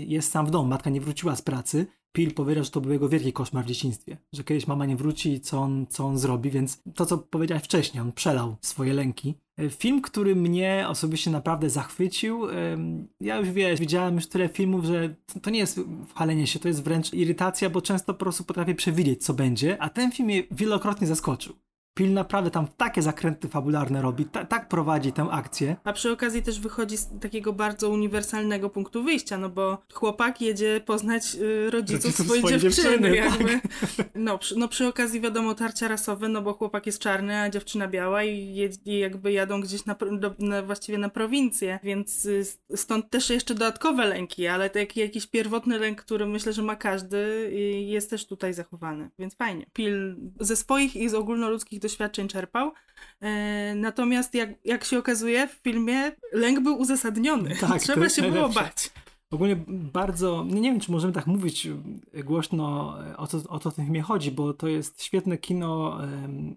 jest 0.09 0.31
sam 0.31 0.45
w 0.45 0.51
domu. 0.51 0.69
Matka 0.69 0.89
nie 0.89 1.01
wróciła 1.01 1.35
z 1.35 1.41
pracy. 1.41 1.87
Pil 2.11 2.33
powiedział, 2.33 2.63
że 2.63 2.71
to 2.71 2.81
był 2.81 2.91
jego 2.91 3.09
wielki 3.09 3.33
koszmar 3.33 3.65
w 3.65 3.67
dzieciństwie, 3.67 4.17
że 4.33 4.43
kiedyś 4.43 4.67
mama 4.67 4.85
nie 4.85 4.95
wróci 4.95 5.33
i 5.33 5.39
co 5.39 5.59
on, 5.59 5.85
co 5.89 6.05
on 6.05 6.17
zrobi, 6.17 6.49
więc 6.49 6.83
to, 6.95 7.05
co 7.05 7.17
powiedziałeś 7.17 7.63
wcześniej, 7.63 8.01
on 8.01 8.11
przelał 8.11 8.55
swoje 8.61 8.93
lęki 8.93 9.35
film, 9.69 10.01
który 10.01 10.35
mnie 10.35 10.85
osobiście 10.87 11.31
naprawdę 11.31 11.69
zachwycił. 11.69 12.47
Ja 13.21 13.37
już 13.37 13.49
wiesz, 13.49 13.79
widziałem 13.79 14.15
już 14.15 14.27
tyle 14.27 14.49
filmów, 14.49 14.85
że 14.85 15.15
to 15.41 15.49
nie 15.49 15.59
jest 15.59 15.79
chwalenie 16.09 16.47
się, 16.47 16.59
to 16.59 16.67
jest 16.67 16.83
wręcz 16.83 17.13
irytacja, 17.13 17.69
bo 17.69 17.81
często 17.81 18.13
po 18.13 18.19
prostu 18.19 18.43
potrafię 18.43 18.75
przewidzieć, 18.75 19.25
co 19.25 19.33
będzie, 19.33 19.81
a 19.81 19.89
ten 19.89 20.11
film 20.11 20.25
mnie 20.25 20.43
wielokrotnie 20.51 21.07
zaskoczył. 21.07 21.55
Pil 21.95 22.13
naprawdę 22.13 22.51
tam 22.51 22.67
takie 22.77 23.01
zakręty 23.01 23.49
fabularne 23.49 24.01
robi, 24.01 24.25
ta, 24.25 24.45
tak 24.45 24.67
prowadzi 24.67 25.11
tę 25.11 25.27
akcję. 25.31 25.75
A 25.83 25.93
przy 25.93 26.11
okazji 26.11 26.43
też 26.43 26.59
wychodzi 26.59 26.97
z 26.97 27.09
takiego 27.21 27.53
bardzo 27.53 27.89
uniwersalnego 27.89 28.69
punktu 28.69 29.03
wyjścia, 29.03 29.37
no 29.37 29.49
bo 29.49 29.77
chłopak 29.93 30.41
jedzie 30.41 30.81
poznać 30.85 31.35
y, 31.35 31.71
rodziców, 31.71 32.15
swojej, 32.15 32.39
swojej 32.39 32.59
dziewczyny, 32.59 32.89
dziewczyny 32.89 33.15
jakby. 33.15 33.59
Tak. 33.97 34.09
No, 34.15 34.37
przy, 34.37 34.59
no 34.59 34.67
przy 34.67 34.87
okazji 34.87 35.21
wiadomo 35.21 35.55
tarcia 35.55 35.87
rasowe, 35.87 36.29
no 36.29 36.41
bo 36.41 36.53
chłopak 36.53 36.85
jest 36.85 36.99
czarny, 36.99 37.41
a 37.41 37.49
dziewczyna 37.49 37.87
biała 37.87 38.23
i, 38.23 38.69
i 38.85 38.99
jakby 38.99 39.31
jadą 39.31 39.61
gdzieś 39.61 39.85
na, 39.85 39.95
do, 39.95 40.35
na, 40.39 40.61
właściwie 40.61 40.97
na 40.97 41.09
prowincję, 41.09 41.79
więc 41.83 42.25
y, 42.25 42.43
stąd 42.75 43.09
też 43.09 43.29
jeszcze 43.29 43.53
dodatkowe 43.53 44.05
lęki, 44.05 44.47
ale 44.47 44.69
taki 44.69 44.99
jakiś 44.99 45.27
pierwotny 45.27 45.79
lęk, 45.79 46.01
który 46.01 46.25
myślę, 46.25 46.53
że 46.53 46.61
ma 46.61 46.75
każdy, 46.75 47.17
y, 47.17 47.51
jest 47.81 48.09
też 48.09 48.25
tutaj 48.25 48.53
zachowany, 48.53 49.09
więc 49.19 49.35
fajnie. 49.35 49.65
Pil 49.73 50.15
ze 50.39 50.55
swoich 50.55 50.95
i 50.95 51.09
z 51.09 51.13
ogólnoludzkich 51.13 51.84
doświadczeń 51.85 52.27
czerpał. 52.27 52.71
E, 53.21 53.75
natomiast 53.75 54.33
jak, 54.33 54.49
jak 54.65 54.83
się 54.83 54.97
okazuje 54.99 55.47
w 55.47 55.51
filmie 55.51 56.11
lęk 56.31 56.59
był 56.59 56.79
uzasadniony. 56.79 57.55
Tak, 57.61 57.81
Trzeba 57.83 58.09
się 58.09 58.21
było 58.21 58.49
bać. 58.49 58.89
Ogólnie 59.31 59.55
bardzo, 59.67 60.45
nie, 60.49 60.71
wiem, 60.71 60.79
czy 60.79 60.91
możemy 60.91 61.13
tak 61.13 61.27
mówić 61.27 61.67
głośno 62.23 62.95
o 63.17 63.27
co, 63.27 63.37
o 63.49 63.59
co 63.59 63.71
w 63.71 63.75
tym 63.75 63.85
filmie 63.85 64.01
chodzi, 64.01 64.31
bo 64.31 64.53
to 64.53 64.67
jest 64.67 65.03
świetne 65.03 65.37
kino, 65.37 65.97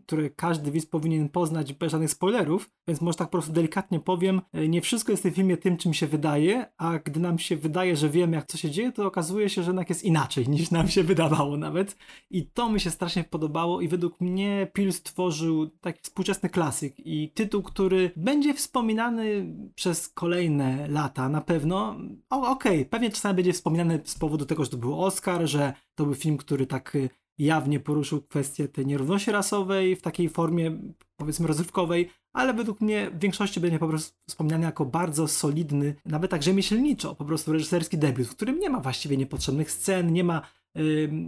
które 0.07 0.31
każdy 0.31 0.71
widz 0.71 0.87
powinien 0.87 1.29
poznać 1.29 1.73
bez 1.73 1.93
żadnych 1.93 2.11
spoilerów, 2.11 2.71
więc 2.89 3.01
może 3.01 3.19
tak 3.19 3.29
po 3.29 3.33
prostu 3.33 3.53
delikatnie 3.53 4.01
powiem, 4.01 4.41
e, 4.53 4.69
nie 4.69 4.81
wszystko 4.81 5.13
jest 5.13 5.23
w 5.23 5.25
tym 5.25 5.35
filmie 5.35 5.57
tym, 5.57 5.77
czym 5.77 5.95
się 5.95 6.07
wydaje, 6.07 6.67
a 6.77 6.99
gdy 6.99 7.21
nam 7.21 7.39
się 7.39 7.57
wydaje, 7.57 7.97
że 7.97 8.09
wiemy 8.09 8.37
jak 8.37 8.47
co 8.47 8.59
się 8.59 8.71
dzieje, 8.71 8.93
to 8.93 9.07
okazuje 9.07 9.49
się, 9.49 9.63
że 9.63 9.69
jednak 9.69 9.89
jest 9.89 10.05
inaczej 10.05 10.49
niż 10.59 10.71
nam 10.71 10.89
się 10.89 11.03
wydawało 11.03 11.57
nawet 11.57 11.97
i 12.31 12.47
to 12.47 12.71
mi 12.71 12.81
się 12.81 12.91
strasznie 12.91 13.25
podobało 13.25 13.81
i 13.81 13.89
według 13.89 14.21
mnie 14.21 14.71
Pil 14.73 14.93
stworzył 14.93 15.67
taki 15.67 16.01
współczesny 16.03 16.49
klasyk 16.49 16.95
i 16.99 17.31
tytuł, 17.31 17.63
który 17.63 18.11
będzie 18.17 18.55
wspominany 18.55 19.55
przez 19.75 20.09
kolejne 20.09 20.89
lata 20.89 21.29
na 21.29 21.41
pewno. 21.41 21.97
O, 22.31 22.58
okej, 22.59 22.79
okay, 22.79 22.85
pewnie 22.85 23.11
czasami 23.11 23.37
będzie 23.37 23.53
wspominany 23.53 24.01
z 24.05 24.15
powodu 24.15 24.47
tego, 24.47 24.65
że 24.65 24.71
to 24.71 24.77
był 24.77 25.05
Oscar, 25.05 25.47
że 25.47 25.73
to 25.95 26.05
był 26.05 26.15
film, 26.15 26.37
który 26.37 26.67
tak 26.67 26.95
y, 26.95 27.09
jawnie 27.39 27.81
poruszył 27.81 28.23
kwestię 28.23 28.69
tej 28.69 28.87
nierówności 28.87 29.33
rasowej 29.33 29.97
w 29.97 30.03
takiej 30.03 30.29
formie, 30.29 30.79
powiedzmy, 31.17 31.47
rozrywkowej, 31.47 32.11
ale 32.33 32.55
według 32.55 32.81
mnie 32.81 33.11
w 33.11 33.19
większości 33.19 33.61
będzie 33.61 33.79
po 33.79 33.89
prostu 33.89 34.17
wspomniany 34.29 34.65
jako 34.65 34.85
bardzo 34.85 35.29
solidny, 35.29 35.95
nawet 36.07 36.31
tak 36.31 36.43
rzemieślniczo, 36.43 37.15
po 37.15 37.25
prostu 37.25 37.53
reżyserski 37.53 37.99
debiut, 37.99 38.29
w 38.29 38.37
którym 38.37 38.59
nie 38.59 38.71
ma 38.71 38.81
właściwie 38.81 39.17
niepotrzebnych 39.17 39.71
scen, 39.71 40.13
nie 40.13 40.25
ma 40.25 40.43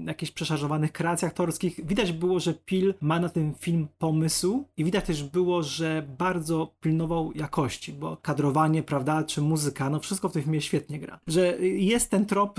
jakichś 0.07 0.33
przeszarżowanych 0.33 0.93
kreacji 0.93 1.29
aktorskich. 1.29 1.87
Widać 1.87 2.13
było, 2.13 2.41
że 2.41 2.55
Pil 2.55 2.95
ma 3.01 3.21
na 3.21 3.29
ten 3.29 3.55
film 3.55 3.89
pomysł 3.99 4.65
i 4.77 4.85
widać 4.85 5.05
też 5.05 5.23
było, 5.23 5.63
że 5.63 6.07
bardzo 6.19 6.75
pilnował 6.81 7.33
jakości, 7.35 7.93
bo 7.93 8.17
kadrowanie, 8.17 8.83
prawda, 8.83 9.25
czy 9.25 9.41
muzyka, 9.41 9.91
no 9.91 10.01
wszystko 10.01 10.29
w 10.29 10.33
tym 10.33 10.43
filmie 10.43 10.61
świetnie 10.61 10.99
gra. 10.99 11.21
Że 11.27 11.59
jest 11.61 12.11
ten 12.11 12.27
trop 12.27 12.59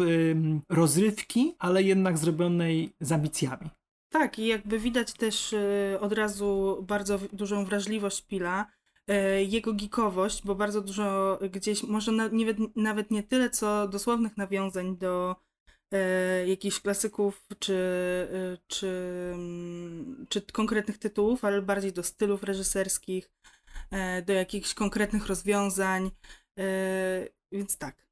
rozrywki, 0.70 1.56
ale 1.60 1.84
jednak 1.84 2.18
zrobionej 2.18 2.94
z 3.00 3.12
ambicjami. 3.12 3.70
Tak, 4.12 4.40
i 4.40 4.48
jakby 4.48 4.80
widać 4.80 5.14
też 5.14 5.54
y, 5.54 5.98
od 6.00 6.14
razu 6.14 6.78
bardzo 6.88 7.20
dużą 7.34 7.66
wrażliwość 7.66 8.22
Pila, 8.22 8.66
y, 9.10 9.44
jego 9.44 9.74
geekowość, 9.74 10.46
bo 10.46 10.56
bardzo 10.56 10.82
dużo 10.82 11.40
gdzieś, 11.52 11.84
może 11.84 12.12
nawet, 12.12 12.58
nawet 12.76 13.12
nie 13.12 13.24
tyle 13.24 13.50
co 13.50 13.88
dosłownych 13.88 14.38
nawiązań 14.38 14.98
do 14.98 15.36
jakichś 16.48 16.80
klasyków 16.80 17.46
czy, 17.60 17.78
e, 18.34 18.58
czy, 18.68 18.88
mm, 19.34 20.26
czy 20.30 20.42
konkretnych 20.42 20.98
tytułów, 20.98 21.46
ale 21.46 21.62
bardziej 21.62 21.94
do 21.94 22.04
stylów 22.04 22.44
reżyserskich, 22.44 23.32
e, 23.92 24.22
do 24.22 24.34
jakichś 24.34 24.74
konkretnych 24.74 25.28
rozwiązań. 25.28 26.12
E, 26.60 27.28
więc 27.52 27.78
tak. 27.78 28.08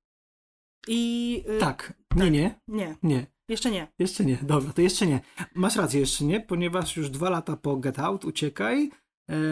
I. 0.88 1.44
E, 1.48 1.60
tak. 1.60 1.94
Nie, 2.16 2.24
tak. 2.24 2.32
nie. 2.32 2.60
Nie. 2.68 2.96
Nie. 3.04 3.28
Jeszcze 3.50 3.72
nie. 3.72 3.88
Jeszcze 4.00 4.26
nie, 4.26 4.38
dobra, 4.42 4.74
to 4.74 4.82
jeszcze 4.82 5.08
nie. 5.08 5.22
Masz 5.56 5.76
rację, 5.76 6.00
jeszcze 6.00 6.26
nie, 6.26 6.42
ponieważ 6.42 6.98
już 6.98 7.10
dwa 7.10 7.30
lata 7.30 7.58
po 7.58 7.78
Get 7.78 8.00
Out, 8.00 8.26
Uciekaj, 8.26 8.84
e, 8.84 8.90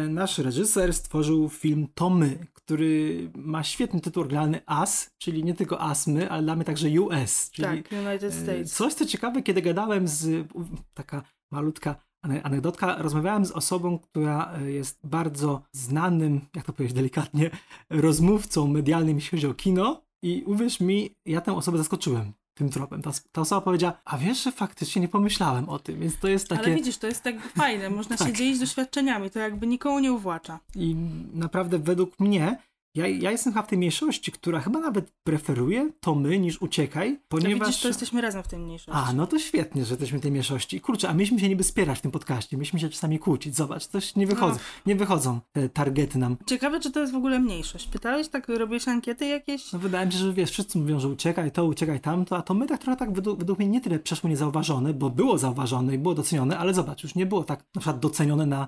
nasz 0.10 0.38
reżyser 0.38 0.94
stworzył 0.94 1.50
film 1.50 1.88
To 1.94 2.10
My, 2.10 2.48
który 2.54 3.32
ma 3.36 3.64
świetny 3.64 4.02
tytuł 4.02 4.22
oryginalny 4.22 4.62
AS, 4.66 5.10
czyli 5.18 5.44
nie 5.44 5.54
tylko 5.54 5.82
ASMY, 5.82 6.30
ale 6.30 6.44
dla 6.44 6.56
mnie 6.56 6.66
także 6.66 7.02
US. 7.02 7.52
Czyli 7.52 7.84
tak, 7.84 7.92
United 7.92 8.24
e, 8.24 8.32
States. 8.32 8.74
Coś, 8.74 8.94
co 8.94 9.06
ciekawe, 9.06 9.44
kiedy 9.44 9.62
gadałem 9.62 10.08
z, 10.08 10.48
taka 10.94 11.24
malutka 11.52 11.96
anegdotka, 12.44 13.02
rozmawiałem 13.02 13.46
z 13.46 13.52
osobą, 13.52 14.00
która 14.00 14.54
e, 14.54 14.72
jest 14.72 15.00
bardzo 15.04 15.62
znanym, 15.72 16.42
jak 16.56 16.66
to 16.66 16.74
powiedzieć 16.74 16.96
delikatnie, 16.96 17.50
rozmówcą 17.90 18.68
medialnym, 18.68 19.16
jeśli 19.16 19.38
chodzi 19.38 19.48
o 19.48 19.54
kino 19.54 20.02
i 20.24 20.44
uwierz 20.46 20.80
mi, 20.80 21.10
ja 21.26 21.42
tę 21.42 21.56
osobę 21.56 21.78
zaskoczyłem 21.78 22.34
tym 22.58 22.70
tropem. 22.70 23.02
Ta, 23.02 23.12
ta, 23.32 23.42
osoba 23.42 23.62
powiedziała, 23.62 23.94
a 24.06 24.18
wiesz, 24.18 24.44
że 24.44 24.52
faktycznie 24.52 25.02
nie 25.02 25.08
pomyślałem 25.08 25.70
o 25.70 25.80
tym, 25.80 26.00
więc 26.00 26.20
to 26.20 26.28
jest 26.28 26.48
takie... 26.48 26.64
Ale 26.64 26.76
widzisz, 26.76 26.98
to 26.98 27.08
jest 27.08 27.24
tak 27.24 27.36
fajne, 27.42 27.90
można 27.90 28.18
tak. 28.18 28.28
się 28.28 28.34
dzielić 28.34 28.60
doświadczeniami, 28.60 29.30
to 29.30 29.40
jakby 29.40 29.68
nikomu 29.68 30.00
nie 30.00 30.14
uwłacza. 30.14 30.60
I 30.76 30.96
naprawdę 31.34 31.80
według 31.80 32.20
mnie 32.20 32.58
ja, 32.98 33.08
ja 33.08 33.32
jestem 33.32 33.54
chyba 33.54 33.64
w 33.64 33.68
tej 33.68 33.78
mniejszości, 33.78 34.32
która 34.32 34.60
chyba 34.60 34.80
nawet 34.80 35.12
preferuje 35.24 35.92
to 36.00 36.16
my 36.16 36.40
niż 36.40 36.62
uciekaj, 36.62 37.20
ponieważ... 37.28 37.60
To 37.60 37.66
widzisz, 37.66 37.82
to 37.82 37.88
jesteśmy 37.88 38.22
razem 38.22 38.44
w 38.44 38.48
tej 38.48 38.60
mniejszości. 38.60 38.92
A, 38.94 39.14
no 39.14 39.28
to 39.28 39.40
świetnie, 39.40 39.86
że 39.86 39.94
jesteśmy 39.94 40.20
w 40.20 40.22
tej 40.22 40.32
mniejszości. 40.32 40.82
Kurczę, 40.82 41.10
a 41.10 41.14
myśmy 41.14 41.40
się 41.40 41.50
niby 41.50 41.64
spierać 41.64 42.00
w 42.00 42.02
tym 42.02 42.12
podcaście, 42.12 42.58
myśmy 42.58 42.80
się 42.80 42.90
czasami 42.90 43.20
kłócić. 43.20 43.56
Zobacz, 43.56 43.86
coś 43.86 44.16
nie 44.16 44.28
wychodzą, 44.28 44.54
no. 44.54 44.60
nie 44.86 44.96
wychodzą 44.96 45.40
te 45.52 45.70
targety 45.70 46.18
nam. 46.20 46.38
Ciekawe, 46.46 46.80
czy 46.80 46.92
to 46.92 47.00
jest 47.00 47.14
w 47.14 47.16
ogóle 47.16 47.40
mniejszość. 47.40 47.88
Pytałeś, 47.88 48.28
tak 48.28 48.48
robisz 48.48 48.88
ankiety 48.88 49.28
jakieś? 49.28 49.74
No 49.74 49.80
wydaje 49.80 50.06
mi 50.06 50.12
się, 50.12 50.18
że 50.18 50.34
wiesz, 50.34 50.52
wszyscy 50.52 50.78
mówią, 50.78 51.00
że 51.00 51.08
uciekaj 51.08 51.52
to, 51.52 51.66
uciekaj 51.66 52.00
tamto, 52.00 52.38
a 52.38 52.42
to 52.42 52.54
my 52.54 52.68
tak 52.68 52.82
trochę 52.82 52.98
tak 52.98 53.14
według, 53.14 53.40
według 53.40 53.60
mnie 53.60 53.68
nie 53.68 53.82
tyle 53.82 54.00
przeszło 54.00 54.30
niezauważone, 54.30 54.94
bo 54.94 55.10
było 55.10 55.38
zauważone 55.38 55.96
i 55.96 55.98
było 55.98 56.16
docenione, 56.16 56.58
ale 56.58 56.74
zobacz, 56.74 57.04
już 57.04 57.16
nie 57.16 57.26
było 57.26 57.44
tak 57.44 57.60
na 57.76 57.82
przykład 57.82 58.00
docenione 58.00 58.46
na 58.46 58.68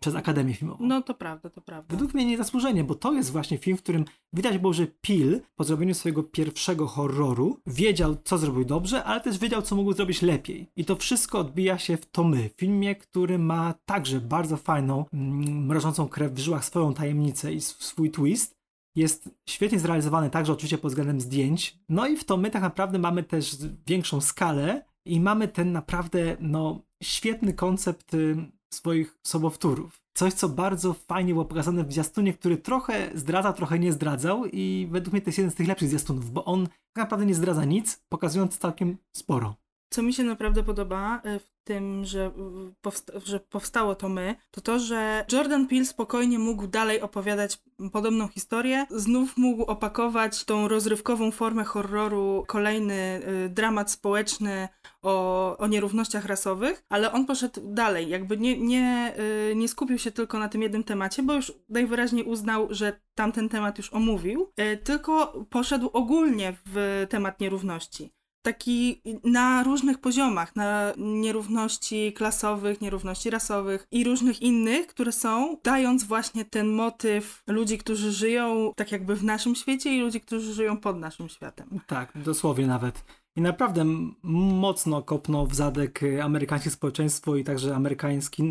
przez 0.00 0.14
Akademię 0.14 0.54
Filmową. 0.54 0.86
No 0.86 1.02
to 1.02 1.14
prawda, 1.14 1.50
to 1.50 1.60
prawda. 1.60 1.94
Według 1.94 2.14
mnie 2.14 2.26
niezasłużenie, 2.26 2.84
bo 2.84 2.94
to 2.94 3.12
jest 3.12 3.32
właśnie 3.32 3.58
film, 3.58 3.76
w 3.76 3.82
którym 3.82 4.04
widać 4.32 4.58
było, 4.58 4.72
że 4.72 4.86
Pil 4.86 5.40
po 5.56 5.64
zrobieniu 5.64 5.94
swojego 5.94 6.22
pierwszego 6.22 6.86
horroru 6.86 7.60
wiedział, 7.66 8.16
co 8.24 8.38
zrobił 8.38 8.64
dobrze, 8.64 9.04
ale 9.04 9.20
też 9.20 9.38
wiedział, 9.38 9.62
co 9.62 9.76
mógł 9.76 9.92
zrobić 9.92 10.22
lepiej. 10.22 10.70
I 10.76 10.84
to 10.84 10.96
wszystko 10.96 11.38
odbija 11.38 11.78
się 11.78 11.96
w 11.96 12.10
To 12.10 12.24
My, 12.24 12.50
filmie, 12.56 12.96
który 12.96 13.38
ma 13.38 13.74
także 13.84 14.20
bardzo 14.20 14.56
fajną, 14.56 15.04
mm, 15.12 15.66
mrożącą 15.66 16.08
krew 16.08 16.32
w 16.32 16.38
żyłach 16.38 16.64
swoją 16.64 16.94
tajemnicę 16.94 17.52
i 17.52 17.60
swój 17.60 18.10
twist. 18.10 18.56
Jest 18.96 19.30
świetnie 19.48 19.78
zrealizowany 19.78 20.30
także 20.30 20.52
oczywiście 20.52 20.78
pod 20.78 20.90
względem 20.90 21.20
zdjęć. 21.20 21.78
No 21.88 22.06
i 22.06 22.16
w 22.16 22.24
to 22.24 22.36
my 22.36 22.50
tak 22.50 22.62
naprawdę 22.62 22.98
mamy 22.98 23.22
też 23.22 23.56
większą 23.86 24.20
skalę 24.20 24.84
i 25.06 25.20
mamy 25.20 25.48
ten 25.48 25.72
naprawdę 25.72 26.36
no, 26.40 26.82
świetny 27.02 27.52
koncept 27.52 28.14
y, 28.14 28.36
swoich 28.76 29.18
sobowtórów. 29.22 30.02
Coś, 30.14 30.32
co 30.32 30.48
bardzo 30.48 30.94
fajnie 30.94 31.32
było 31.32 31.44
pokazane 31.44 31.84
w 31.84 31.92
zwiastunie, 31.92 32.32
który 32.32 32.56
trochę 32.56 33.10
zdradza, 33.14 33.52
trochę 33.52 33.78
nie 33.78 33.92
zdradzał 33.92 34.44
i 34.52 34.88
według 34.90 35.12
mnie 35.12 35.22
to 35.22 35.28
jest 35.28 35.38
jeden 35.38 35.50
z 35.50 35.54
tych 35.54 35.68
lepszych 35.68 35.88
zwiastunów, 35.88 36.30
bo 36.30 36.44
on 36.44 36.66
tak 36.66 37.04
naprawdę 37.04 37.26
nie 37.26 37.34
zdradza 37.34 37.64
nic, 37.64 38.00
pokazując 38.08 38.58
całkiem 38.58 38.96
sporo. 39.16 39.56
Co 39.96 40.02
mi 40.02 40.12
się 40.12 40.24
naprawdę 40.24 40.62
podoba 40.62 41.20
e, 41.24 41.38
w 41.38 41.56
tym, 41.64 42.04
że, 42.04 42.30
powsta 42.80 43.12
że 43.24 43.40
powstało 43.40 43.94
to 43.94 44.08
my, 44.08 44.34
to 44.50 44.60
to, 44.60 44.78
że 44.78 45.24
Jordan 45.32 45.66
Peele 45.66 45.84
spokojnie 45.84 46.38
mógł 46.38 46.66
dalej 46.66 47.00
opowiadać 47.00 47.58
podobną 47.92 48.28
historię, 48.28 48.86
znów 48.90 49.36
mógł 49.36 49.62
opakować 49.62 50.44
tą 50.44 50.68
rozrywkową 50.68 51.30
formę 51.30 51.64
horroru, 51.64 52.44
kolejny 52.46 53.20
y, 53.44 53.48
dramat 53.48 53.90
społeczny 53.90 54.68
o, 55.02 55.56
o 55.58 55.66
nierównościach 55.66 56.24
rasowych, 56.24 56.82
ale 56.88 57.12
on 57.12 57.26
poszedł 57.26 57.60
dalej, 57.64 58.08
jakby 58.08 58.36
nie, 58.36 58.58
nie, 58.58 59.14
y, 59.50 59.54
nie 59.56 59.68
skupił 59.68 59.98
się 59.98 60.10
tylko 60.10 60.38
na 60.38 60.48
tym 60.48 60.62
jednym 60.62 60.84
temacie, 60.84 61.22
bo 61.22 61.34
już 61.34 61.52
najwyraźniej 61.68 62.24
uznał, 62.24 62.68
że 62.70 63.00
tamten 63.14 63.48
temat 63.48 63.78
już 63.78 63.92
omówił, 63.92 64.52
y, 64.60 64.76
tylko 64.76 65.44
poszedł 65.50 65.90
ogólnie 65.92 66.56
w 66.66 67.06
temat 67.10 67.40
nierówności 67.40 68.15
taki 68.46 69.02
na 69.24 69.62
różnych 69.62 69.98
poziomach, 69.98 70.56
na 70.56 70.92
nierówności 70.96 72.12
klasowych, 72.12 72.80
nierówności 72.80 73.30
rasowych 73.30 73.86
i 73.90 74.04
różnych 74.04 74.42
innych, 74.42 74.86
które 74.86 75.12
są, 75.12 75.56
dając 75.64 76.04
właśnie 76.04 76.44
ten 76.44 76.68
motyw 76.68 77.42
ludzi, 77.46 77.78
którzy 77.78 78.12
żyją 78.12 78.72
tak 78.76 78.92
jakby 78.92 79.16
w 79.16 79.24
naszym 79.24 79.54
świecie 79.54 79.96
i 79.96 80.00
ludzi, 80.00 80.20
którzy 80.20 80.54
żyją 80.54 80.76
pod 80.76 80.98
naszym 80.98 81.28
światem. 81.28 81.80
Tak, 81.86 82.12
dosłownie 82.14 82.66
nawet. 82.66 83.04
I 83.36 83.40
naprawdę 83.40 83.84
mocno 84.22 85.02
kopnął 85.02 85.46
w 85.46 85.54
zadek 85.54 86.00
amerykańskie 86.22 86.70
społeczeństwo 86.70 87.36
i 87.36 87.44
także 87.44 87.76
amerykański, 87.76 88.42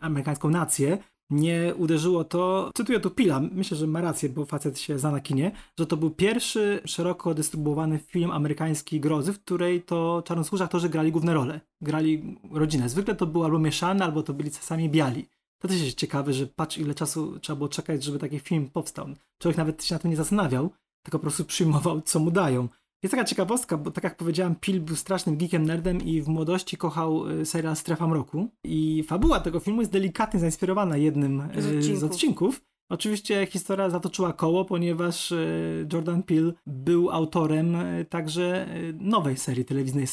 amerykańską 0.00 0.50
nację, 0.50 0.98
nie 1.30 1.74
uderzyło 1.76 2.24
to, 2.24 2.70
cytuję 2.74 3.00
tu 3.00 3.10
Pila, 3.10 3.40
myślę, 3.40 3.76
że 3.76 3.86
ma 3.86 4.00
rację, 4.00 4.28
bo 4.28 4.44
facet 4.44 4.78
się 4.78 4.98
zna 4.98 5.10
na 5.10 5.20
kinie, 5.20 5.52
że 5.78 5.86
to 5.86 5.96
był 5.96 6.10
pierwszy 6.10 6.80
szeroko 6.84 7.34
dystrybuowany 7.34 7.98
film 7.98 8.30
amerykański 8.30 9.00
grozy, 9.00 9.32
w 9.32 9.40
której 9.40 9.82
to 9.82 10.22
czarnoskórzy 10.26 10.64
aktorzy 10.64 10.88
grali 10.88 11.12
główne 11.12 11.34
role, 11.34 11.60
grali 11.80 12.38
rodzinę. 12.52 12.88
Zwykle 12.88 13.14
to 13.14 13.26
było 13.26 13.44
albo 13.44 13.58
mieszane, 13.58 14.04
albo 14.04 14.22
to 14.22 14.32
byli 14.32 14.50
czasami 14.50 14.90
biali. 14.90 15.28
To 15.58 15.68
też 15.68 15.82
jest 15.82 15.98
ciekawe, 15.98 16.32
że 16.32 16.46
patrz 16.46 16.78
ile 16.78 16.94
czasu 16.94 17.38
trzeba 17.38 17.56
było 17.56 17.68
czekać, 17.68 18.04
żeby 18.04 18.18
taki 18.18 18.38
film 18.38 18.70
powstał. 18.70 19.08
Człowiek 19.38 19.58
nawet 19.58 19.84
się 19.84 19.94
na 19.94 19.98
tym 19.98 20.10
nie 20.10 20.16
zastanawiał, 20.16 20.70
tylko 21.02 21.18
po 21.18 21.22
prostu 21.22 21.44
przyjmował, 21.44 22.00
co 22.00 22.18
mu 22.18 22.30
dają. 22.30 22.68
Jest 23.02 23.10
taka 23.10 23.24
ciekawostka, 23.24 23.76
bo 23.76 23.90
tak 23.90 24.04
jak 24.04 24.16
powiedziałem, 24.16 24.54
Pil 24.60 24.80
był 24.80 24.96
strasznym 24.96 25.36
geekiem, 25.36 25.66
nerdem 25.66 26.00
i 26.04 26.22
w 26.22 26.28
młodości 26.28 26.76
kochał 26.76 27.28
y, 27.30 27.46
serial 27.46 27.76
Strefa 27.76 28.06
Mroku. 28.06 28.48
I 28.64 29.04
fabuła 29.08 29.40
tego 29.40 29.60
filmu 29.60 29.80
jest 29.80 29.92
delikatnie 29.92 30.40
zainspirowana 30.40 30.96
jednym 30.96 31.40
y, 31.40 31.62
Z 31.62 31.64
z 31.64 31.76
odcinków. 31.76 32.10
odcinków. 32.10 32.60
Oczywiście 32.90 33.46
historia 33.46 33.90
zatoczyła 33.90 34.32
koło, 34.32 34.64
ponieważ 34.64 35.32
y, 35.32 35.86
Jordan 35.92 36.22
Peele 36.22 36.52
był 36.66 37.10
autorem 37.10 37.76
także 38.08 38.66
nowej 39.00 39.36
serii 39.36 39.64
telewizyjnej 39.64 40.06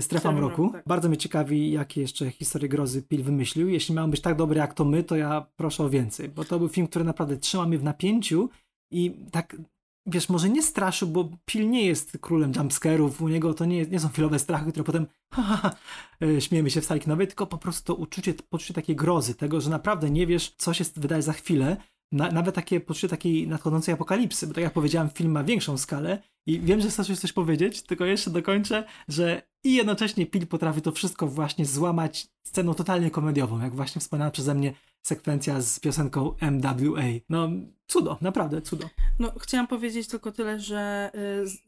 Strefa. 0.00 0.32
Mroku, 0.32 0.70
tak. 0.72 0.82
Bardzo 0.86 1.08
mnie 1.08 1.18
ciekawi, 1.18 1.72
jakie 1.72 2.00
jeszcze 2.00 2.30
historie 2.30 2.68
grozy 2.68 3.02
Peele 3.02 3.24
wymyślił. 3.24 3.68
Jeśli 3.68 3.94
miał 3.94 4.08
być 4.08 4.20
tak 4.20 4.36
dobry 4.36 4.58
jak 4.58 4.74
to 4.74 4.84
my, 4.84 5.04
to 5.04 5.16
ja 5.16 5.46
proszę 5.56 5.84
o 5.84 5.90
więcej, 5.90 6.28
bo 6.28 6.44
to 6.44 6.58
był 6.58 6.68
film, 6.68 6.86
który 6.86 7.04
naprawdę 7.04 7.36
trzyma 7.36 7.66
mnie 7.66 7.78
w 7.78 7.84
napięciu 7.84 8.48
i 8.92 9.16
tak 9.30 9.56
wiesz, 10.06 10.28
może 10.28 10.48
nie 10.48 10.62
straszył, 10.62 11.08
bo 11.08 11.30
Pil 11.44 11.70
nie 11.70 11.86
jest 11.86 12.18
królem 12.20 12.52
jumpscarów, 12.56 13.22
u 13.22 13.28
niego 13.28 13.54
to 13.54 13.64
nie, 13.64 13.86
nie 13.86 14.00
są 14.00 14.08
chwilowe 14.08 14.38
strachy, 14.38 14.70
które 14.70 14.84
potem 14.84 15.06
ha, 15.34 15.42
ha, 15.42 15.56
ha, 15.56 15.70
e, 16.22 16.40
śmiejemy 16.40 16.70
się 16.70 16.80
w 16.80 16.84
sali 16.84 17.00
kinowej, 17.00 17.26
tylko 17.26 17.46
po 17.46 17.58
prostu 17.58 17.94
to 17.94 17.94
uczucie, 17.94 18.34
poczucie 18.34 18.74
takiej 18.74 18.96
grozy, 18.96 19.34
tego, 19.34 19.60
że 19.60 19.70
naprawdę 19.70 20.10
nie 20.10 20.26
wiesz, 20.26 20.54
co 20.56 20.74
się 20.74 20.84
wydaje 20.96 21.22
za 21.22 21.32
chwilę, 21.32 21.76
na, 22.12 22.30
nawet 22.30 22.54
takie 22.54 22.80
poczucie 22.80 23.08
takiej 23.08 23.48
nadchodzącej 23.48 23.94
apokalipsy, 23.94 24.46
bo 24.46 24.54
tak 24.54 24.64
jak 24.64 24.72
powiedziałem, 24.72 25.10
film 25.10 25.32
ma 25.32 25.44
większą 25.44 25.78
skalę 25.78 26.22
i 26.46 26.60
wiem, 26.60 26.80
że 26.80 26.88
chcesz 26.88 27.18
coś 27.18 27.32
powiedzieć, 27.32 27.82
tylko 27.82 28.04
jeszcze 28.04 28.30
dokończę, 28.30 28.84
że 29.08 29.42
i 29.64 29.74
jednocześnie 29.74 30.26
Pil 30.26 30.46
potrafi 30.46 30.82
to 30.82 30.92
wszystko 30.92 31.26
właśnie 31.26 31.66
złamać 31.66 32.28
sceną 32.42 32.74
totalnie 32.74 33.10
komediową, 33.10 33.60
jak 33.60 33.74
właśnie 33.74 34.00
wspomniana 34.00 34.30
przeze 34.30 34.54
mnie 34.54 34.74
sekwencja 35.02 35.60
z 35.60 35.80
piosenką 35.80 36.34
MWA. 36.40 37.02
No, 37.28 37.48
cudo, 37.86 38.18
naprawdę 38.20 38.62
cudo. 38.62 38.88
No, 39.18 39.32
chciałam 39.40 39.66
powiedzieć 39.66 40.08
tylko 40.08 40.32
tyle, 40.32 40.60
że 40.60 41.10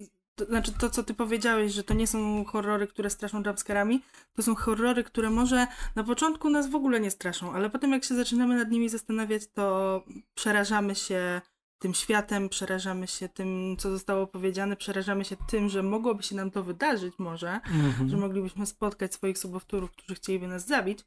y, 0.00 0.08
to, 0.34 0.44
znaczy 0.44 0.72
to, 0.72 0.90
co 0.90 1.02
ty 1.02 1.14
powiedziałeś, 1.14 1.72
że 1.72 1.84
to 1.84 1.94
nie 1.94 2.06
są 2.06 2.44
horrory, 2.44 2.86
które 2.86 3.10
straszą 3.10 3.42
jumpscarami, 3.42 4.02
to 4.34 4.42
są 4.42 4.54
horrory, 4.54 5.04
które 5.04 5.30
może 5.30 5.66
na 5.94 6.04
początku 6.04 6.50
nas 6.50 6.70
w 6.70 6.74
ogóle 6.74 7.00
nie 7.00 7.10
straszą, 7.10 7.52
ale 7.52 7.70
potem 7.70 7.92
jak 7.92 8.04
się 8.04 8.14
zaczynamy 8.14 8.56
nad 8.56 8.70
nimi 8.70 8.88
zastanawiać, 8.88 9.42
to 9.54 10.04
przerażamy 10.34 10.94
się 10.94 11.40
tym 11.82 11.94
światem, 11.94 12.48
przerażamy 12.48 13.06
się 13.06 13.28
tym, 13.28 13.76
co 13.78 13.90
zostało 13.90 14.26
powiedziane, 14.26 14.76
przerażamy 14.76 15.24
się 15.24 15.36
tym, 15.50 15.68
że 15.68 15.82
mogłoby 15.82 16.22
się 16.22 16.36
nam 16.36 16.50
to 16.50 16.62
wydarzyć 16.62 17.14
może, 17.18 17.50
Mhm. 17.52 18.08
że 18.08 18.16
moglibyśmy 18.16 18.66
spotkać 18.66 19.14
swoich 19.14 19.38
sobowtórów, 19.38 19.90
którzy 19.90 20.14
chcieliby 20.14 20.48
nas 20.48 20.66
zabić 20.66 20.98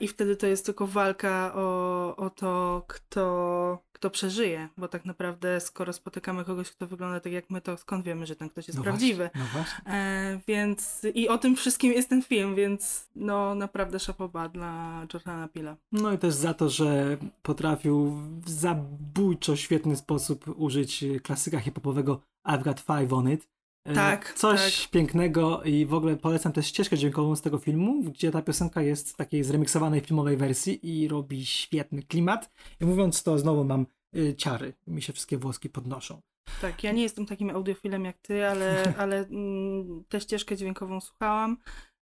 i 0.00 0.08
wtedy 0.08 0.36
to 0.36 0.46
jest 0.46 0.66
tylko 0.66 0.86
walka 0.86 1.52
o, 1.54 2.16
o 2.16 2.30
to, 2.30 2.84
kto, 2.86 3.78
kto 3.92 4.10
przeżyje, 4.10 4.68
bo 4.76 4.88
tak 4.88 5.04
naprawdę 5.04 5.60
skoro 5.60 5.92
spotykamy 5.92 6.44
kogoś, 6.44 6.70
kto 6.70 6.86
wygląda 6.86 7.20
tak 7.20 7.32
jak 7.32 7.50
my, 7.50 7.60
to 7.60 7.76
skąd 7.76 8.04
wiemy, 8.04 8.26
że 8.26 8.36
ten 8.36 8.48
ktoś 8.48 8.68
jest 8.68 8.78
No 8.78 8.84
prawdziwy? 8.84 9.30
Właśnie, 9.34 9.40
no 9.40 9.46
właśnie. 9.52 9.92
E, 9.92 10.40
więc 10.46 11.06
i 11.14 11.28
o 11.28 11.38
tym 11.38 11.56
wszystkim 11.56 11.92
jest 11.92 12.08
ten 12.08 12.22
film, 12.22 12.54
więc 12.54 13.08
no 13.16 13.54
naprawdę 13.54 13.98
szapoba 13.98 14.48
dla 14.48 15.06
Jordana 15.14 15.48
Pila. 15.48 15.76
No 15.92 16.12
i 16.12 16.18
też 16.18 16.34
za 16.34 16.54
to, 16.54 16.68
że 16.68 17.16
potrafił 17.42 18.10
w 18.44 18.50
zabójczo 18.50 19.56
świetny 19.56 19.96
sposób 19.96 20.44
użyć 20.56 21.04
klasyka 21.22 21.60
hip-hopowego 21.60 22.20
I've 22.46 22.62
Got 22.62 22.80
Five 22.80 23.12
on 23.12 23.30
It. 23.32 23.48
E, 23.84 23.94
Tak, 23.94 24.34
Coś 24.34 24.88
pięknego 24.88 25.62
i 25.62 25.86
w 25.86 25.94
ogóle 25.94 26.16
polecam 26.16 26.52
też 26.52 26.66
ścieżkę 26.66 26.96
dźwiękową 26.98 27.36
z 27.36 27.42
tego 27.42 27.58
filmu, 27.58 28.02
gdzie 28.02 28.30
ta 28.30 28.42
piosenka 28.42 28.82
jest 28.82 29.12
w 29.12 29.16
takiej 29.16 29.44
zremiksowanej 29.44 30.00
filmowej 30.00 30.36
wersji 30.36 31.02
i 31.02 31.08
robi 31.08 31.46
świetny 31.46 32.02
klimat. 32.02 32.50
I 32.80 32.84
mówiąc 32.84 33.22
to, 33.22 33.38
znowu 33.38 33.64
mam 33.64 33.86
y, 34.16 34.34
ciary. 34.34 34.74
Mi 34.86 35.02
się 35.02 35.12
wszystkie 35.12 35.38
włoski 35.38 35.68
podnoszą. 35.68 36.20
Tak, 36.60 36.84
ja 36.84 36.92
nie 36.92 37.02
jestem 37.02 37.26
takim 37.26 37.50
audiofilem 37.50 38.04
jak 38.04 38.18
ty, 38.18 38.46
ale, 38.46 38.82
ale 39.02 39.16
mm, 39.18 40.04
tę 40.08 40.20
ścieżkę 40.20 40.56
dźwiękową 40.56 41.00
słuchałam. 41.00 41.56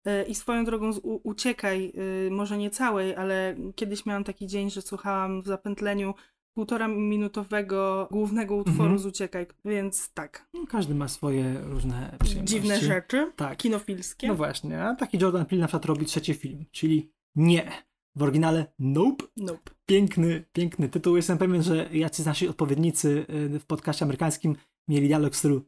E, 0.05 0.25
I 0.25 0.35
swoją 0.35 0.65
drogą 0.65 0.91
u, 1.03 1.21
uciekaj, 1.29 1.93
y, 2.27 2.31
może 2.31 2.59
nie 2.59 2.71
całej, 2.71 3.17
ale 3.17 3.57
kiedyś 3.75 4.07
miałam 4.07 4.25
taki 4.25 4.47
dzień, 4.47 4.71
że 4.71 4.83
słuchałam 4.83 5.43
w 5.43 5.47
zapętleniu 5.47 6.15
półtora 6.55 6.89
minutowego 6.89 8.09
głównego 8.11 8.57
utworu 8.57 8.83
Mhm. 8.83 8.99
z 8.99 9.07
Uciekaj, 9.07 9.47
więc 9.65 10.13
tak. 10.13 10.49
No, 10.55 10.67
każdy 10.67 10.95
ma 10.95 11.09
swoje 11.09 11.61
różne 11.61 12.17
przyjemności. 12.21 12.55
Dziwne 12.57 12.81
rzeczy, 12.81 13.33
Tak. 13.37 13.59
kinofilskie. 13.59 14.29
No 14.29 14.35
właśnie, 14.35 14.83
a 14.83 14.95
taki 14.95 15.19
Jordan 15.19 15.47
Peele 15.47 15.61
na 15.61 15.67
przykład 15.67 15.85
robi 15.85 16.07
trzeci 16.07 16.35
film, 16.35 16.65
czyli 16.71 17.13
Nie. 17.37 17.73
W 18.17 18.23
oryginale 18.23 18.67
Nope. 18.79 19.25
Nope. 19.37 19.71
Piękny, 19.87 20.45
piękny 20.53 20.89
tytuł. 20.89 21.17
Jestem 21.17 21.39
pewien, 21.39 21.63
że 21.63 21.89
jacyś 21.93 22.27
nasi 22.27 22.49
odpowiednicy 22.49 23.27
y, 23.55 23.59
w 23.59 23.67
podcaście 23.67 24.05
amerykańskim 24.05 24.57
mieli 24.89 25.07
dialog 25.09 25.33
w 25.33 25.37
stylu 25.37 25.63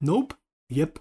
Nope, 0.00 0.34
yep. 0.72 0.98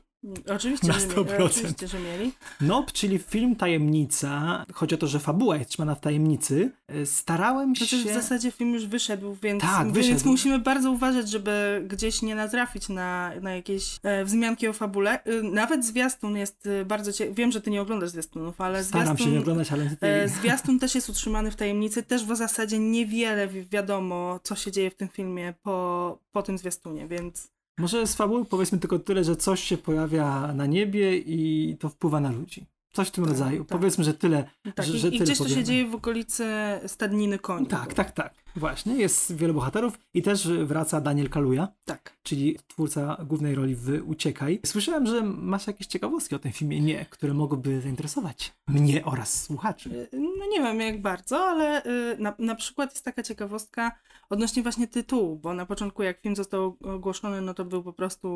Oczywiście, 0.56 0.88
Na 0.88 0.94
że, 0.94 1.08
mieli, 1.08 1.16
100%. 1.20 1.44
oczywiście, 1.46 1.88
że 1.88 2.00
mieli. 2.00 2.32
Nope, 2.62 2.92
czyli 2.92 3.20
film 3.20 3.56
Tajemnica. 3.56 4.66
Chodzi 4.74 4.96
o 4.96 4.98
to, 4.98 5.08
że 5.08 5.20
fabuła 5.20 5.58
jest 5.58 5.70
trzymana 5.70 5.96
w 5.96 6.00
tajemnicy. 6.00 6.72
Y, 6.96 7.06
Starałem 7.06 7.76
się... 7.76 7.86
Chociaż 7.86 8.00
w 8.04 8.14
zasadzie 8.14 8.52
film 8.52 8.74
już 8.74 8.86
wyszedł, 8.88 9.38
więc, 9.44 9.62
Tak, 9.62 9.86
więc 9.92 10.08
wyszedł. 10.08 10.30
musimy 10.30 10.60
bardzo 10.60 10.92
uważać, 10.92 11.30
żeby 11.30 11.84
gdzieś 11.90 12.22
nie 12.22 12.36
natrafić 12.36 12.90
na, 12.90 13.32
na 13.42 13.56
jakieś 13.56 14.00
e, 14.04 14.26
wzmianki 14.26 14.68
o 14.68 14.74
fabule. 14.74 15.24
E, 15.24 15.42
nawet 15.44 15.86
zwiastun 15.86 16.38
jest 16.38 16.68
e, 16.82 16.86
bardzo 16.86 17.14
cie... 17.14 17.32
Wiem, 17.34 17.52
że 17.52 17.62
ty 17.62 17.70
nie 17.72 17.82
oglądasz 17.82 18.10
zwiastunów, 18.10 18.62
ale 18.62 18.84
Staram 18.84 19.06
zwiastun, 19.08 19.26
się 19.28 19.32
nie 19.34 19.40
oglądać, 19.40 19.72
ale... 19.72 19.90
e, 20.02 20.30
zwiastun 20.30 20.80
też 20.80 20.96
jest 20.96 21.10
utrzymany 21.10 21.52
w 21.52 21.56
tajemnicy. 21.56 22.04
Też 22.04 22.26
w 22.26 22.36
zasadzie 22.36 22.80
niewiele 22.80 23.48
wi- 23.48 23.66
wiadomo, 23.66 24.40
co 24.44 24.56
się 24.56 24.72
dzieje 24.72 24.92
w 24.92 24.96
tym 24.96 25.08
filmie 25.08 25.54
po, 25.64 26.20
po 26.32 26.44
tym 26.44 26.58
zwiastunie, 26.58 27.08
więc 27.08 27.57
Może 27.78 28.08
z 28.08 28.16
fabuły 28.16 28.46
powiedzmy 28.46 28.78
tylko 28.80 29.00
tyle, 29.00 29.24
że 29.24 29.36
coś 29.36 29.64
się 29.64 29.78
pojawia 29.78 30.54
na 30.54 30.66
niebie 30.66 31.18
i 31.18 31.78
to 31.80 31.90
wpływa 31.90 32.20
na 32.20 32.32
ludzi. 32.32 32.66
Coś 32.94 33.08
w 33.08 33.12
tym 33.12 33.24
Tak, 33.24 33.34
rodzaju. 33.34 33.66
tak. 33.66 33.78
Powiedzmy, 33.80 34.04
że 34.04 34.14
tyle. 34.14 34.50
tak. 34.76 34.86
że, 34.86 34.98
że 34.98 35.08
I 35.08 35.12
tyle 35.12 35.24
gdzieś 35.24 35.38
to 35.38 35.44
się 35.44 35.50
powiemy. 35.50 35.64
dzieje 35.64 35.88
w 35.88 35.96
okolicy 35.96 36.46
stadniny 36.88 37.40
koni. 37.40 37.68
Tak, 37.68 37.94
tak, 37.94 38.12
tak. 38.12 38.34
Właśnie. 38.58 38.96
Jest 38.98 39.36
wielu 39.36 39.54
bohaterów 39.54 40.00
i 40.14 40.22
też 40.22 40.48
wraca 40.48 41.02
Daniel 41.02 41.30
Kaluja, 41.30 41.68
Tak. 41.86 42.18
czyli 42.24 42.58
twórca 42.68 43.18
głównej 43.26 43.56
roli 43.56 43.76
w 43.76 44.02
Uciekaj. 44.06 44.60
Słyszałem, 44.66 45.08
że 45.08 45.24
masz 45.24 45.68
jakieś 45.68 45.88
ciekawostki 45.88 46.36
o 46.36 46.40
tym 46.40 46.52
filmie 46.52 46.82
Nie, 46.82 47.06
które 47.06 47.34
mogłyby 47.34 47.82
zainteresować 47.82 48.54
mnie 48.68 49.06
oraz 49.06 49.44
słuchaczy. 49.44 49.90
Y, 49.90 50.10
No 50.14 50.46
nie 50.52 50.60
wiem 50.62 50.80
jak 50.80 51.02
bardzo, 51.02 51.40
ale 51.40 51.86
y, 51.86 52.18
na, 52.20 52.36
na 52.40 52.56
przykład 52.56 52.92
jest 52.94 53.06
taka 53.06 53.24
ciekawostka 53.24 53.92
odnośnie 54.30 54.64
właśnie 54.64 54.88
tytułu, 54.88 55.36
bo 55.36 55.54
na 55.54 55.66
początku 55.66 56.04
jak 56.04 56.22
film 56.22 56.36
został 56.36 56.78
ogłoszony, 56.84 57.42
no 57.42 57.54
to 57.54 57.66
był 57.66 57.84
po 57.84 57.94
prostu 57.94 58.28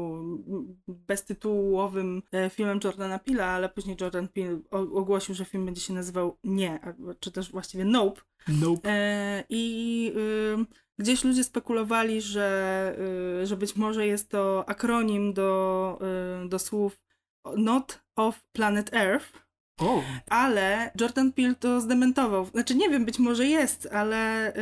beztytułowym 0.87 2.21
e, 2.31 2.49
filmem 2.49 2.79
Jordana 2.83 3.19
Peela, 3.19 3.45
ale 3.45 3.69
później 3.69 3.97
Jordan 4.01 4.27
Peele 4.27 4.59
ogłosił, 4.71 5.35
że 5.35 5.45
film 5.45 5.65
będzie 5.65 5.81
się 5.81 5.93
nazywał 5.93 6.37
Nie, 6.43 6.79
czy 7.19 7.31
też 7.31 7.51
właściwie 7.51 7.85
Nope. 7.85 8.21
Nope. 8.47 8.89
E, 8.89 9.43
I 10.15 10.61
y, 10.61 10.65
gdzieś 10.99 11.23
ludzie 11.23 11.43
spekulowali, 11.43 12.21
że, 12.21 12.95
y, 13.43 13.47
że 13.47 13.57
być 13.57 13.75
może 13.75 14.07
jest 14.07 14.29
to 14.29 14.63
akronim 14.69 15.33
do, 15.33 15.99
y, 16.45 16.49
do 16.49 16.59
słów 16.59 17.01
Not 17.57 18.01
of 18.15 18.43
Planet 18.51 18.93
Earth. 18.93 19.51
O, 19.79 20.03
Ale 20.29 20.91
Jordan 21.01 21.31
Peele 21.31 21.55
to 21.55 21.81
zdementował. 21.81 22.45
Znaczy 22.45 22.75
nie 22.75 22.89
wiem, 22.89 23.05
być 23.05 23.19
może 23.19 23.47
jest, 23.47 23.89
ale 23.91 24.53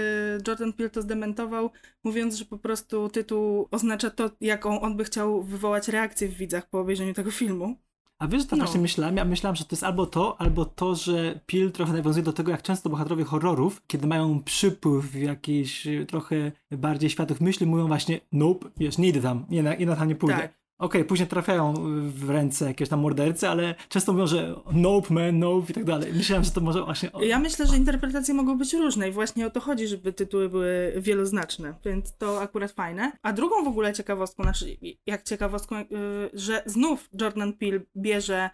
Jordan 0.47 0.73
Peele 0.73 0.89
to 0.89 1.01
zdementował, 1.01 1.71
mówiąc, 2.03 2.35
że 2.35 2.45
po 2.45 2.57
prostu 2.57 3.09
tytuł 3.09 3.67
oznacza 3.71 4.09
to, 4.09 4.31
jaką 4.41 4.81
on 4.81 4.97
by 4.97 5.03
chciał 5.03 5.43
wywołać 5.43 5.87
reakcję 5.87 6.27
w 6.27 6.33
widzach 6.33 6.69
po 6.69 6.79
obejrzeniu 6.79 7.13
tego 7.13 7.31
filmu. 7.31 7.75
A 8.19 8.27
wiesz, 8.27 8.41
że 8.41 8.47
to 8.47 8.55
No. 8.55 8.63
właśnie 8.63 8.81
myślałem? 8.81 9.17
Ja 9.17 9.25
myślałem, 9.25 9.55
że 9.55 9.63
to 9.65 9.73
jest 9.75 9.83
albo 9.83 10.05
to, 10.05 10.41
albo 10.41 10.65
to, 10.65 10.95
że 10.95 11.39
Pil 11.45 11.71
trochę 11.71 11.93
nawiązuje 11.93 12.23
do 12.23 12.33
tego, 12.33 12.51
jak 12.51 12.61
często 12.61 12.89
bohaterowie 12.89 13.23
horrorów, 13.23 13.81
kiedy 13.87 14.07
mają 14.07 14.43
przypływ 14.43 15.15
jakichś 15.15 15.87
y, 15.87 16.05
trochę 16.05 16.51
bardziej 16.71 17.09
światłych 17.09 17.41
myśli, 17.41 17.65
mówią 17.67 17.87
właśnie 17.87 18.19
nope, 18.31 18.69
wiesz, 18.77 18.97
nie 18.97 19.07
idę 19.07 19.21
tam, 19.21 19.45
nie, 19.49 19.63
na- 19.63 19.75
nie 19.75 19.85
na 19.85 19.95
tam 19.95 20.07
nie 20.07 20.15
pójdę. 20.15 20.37
Tak. 20.37 20.59
Okej, 20.79 21.05
później 21.05 21.27
trafiają 21.29 21.73
w 22.01 22.29
ręce 22.29 22.65
jakieś 22.65 22.89
tam 22.89 22.99
mordercy, 22.99 23.49
ale 23.49 23.75
często 23.89 24.13
mówią, 24.13 24.27
że 24.27 24.55
nope 24.71 25.13
man, 25.13 25.39
nope 25.39 25.71
i 25.71 25.73
tak 25.73 25.83
dalej. 25.83 26.13
Myślałem, 26.13 26.43
że 26.43 26.51
to 26.51 26.61
może 26.61 26.83
właśnie... 26.83 27.11
Ja 27.21 27.39
myślę, 27.39 27.67
że 27.67 27.77
interpretacje 27.77 28.33
mogą 28.33 28.57
być 28.57 28.73
różne 28.73 29.09
i 29.09 29.11
właśnie 29.11 29.47
o 29.47 29.49
to 29.49 29.59
chodzi, 29.59 29.87
żeby 29.87 30.13
tytuły 30.13 30.49
były 30.49 30.93
wieloznaczne, 30.97 31.75
więc 31.85 32.17
to 32.17 32.41
akurat 32.41 32.71
fajne. 32.71 33.11
A 33.21 33.33
drugą 33.33 33.63
w 33.63 33.67
ogóle 33.67 33.93
ciekawostką, 33.93 34.43
znaczy 34.43 34.77
jak 35.05 35.23
ciekawostką, 35.23 35.75
y, 35.75 35.85
że 36.33 36.63
znów 36.65 37.09
Jordan 37.21 37.53
Peele 37.53 37.79
bierze 37.97 38.49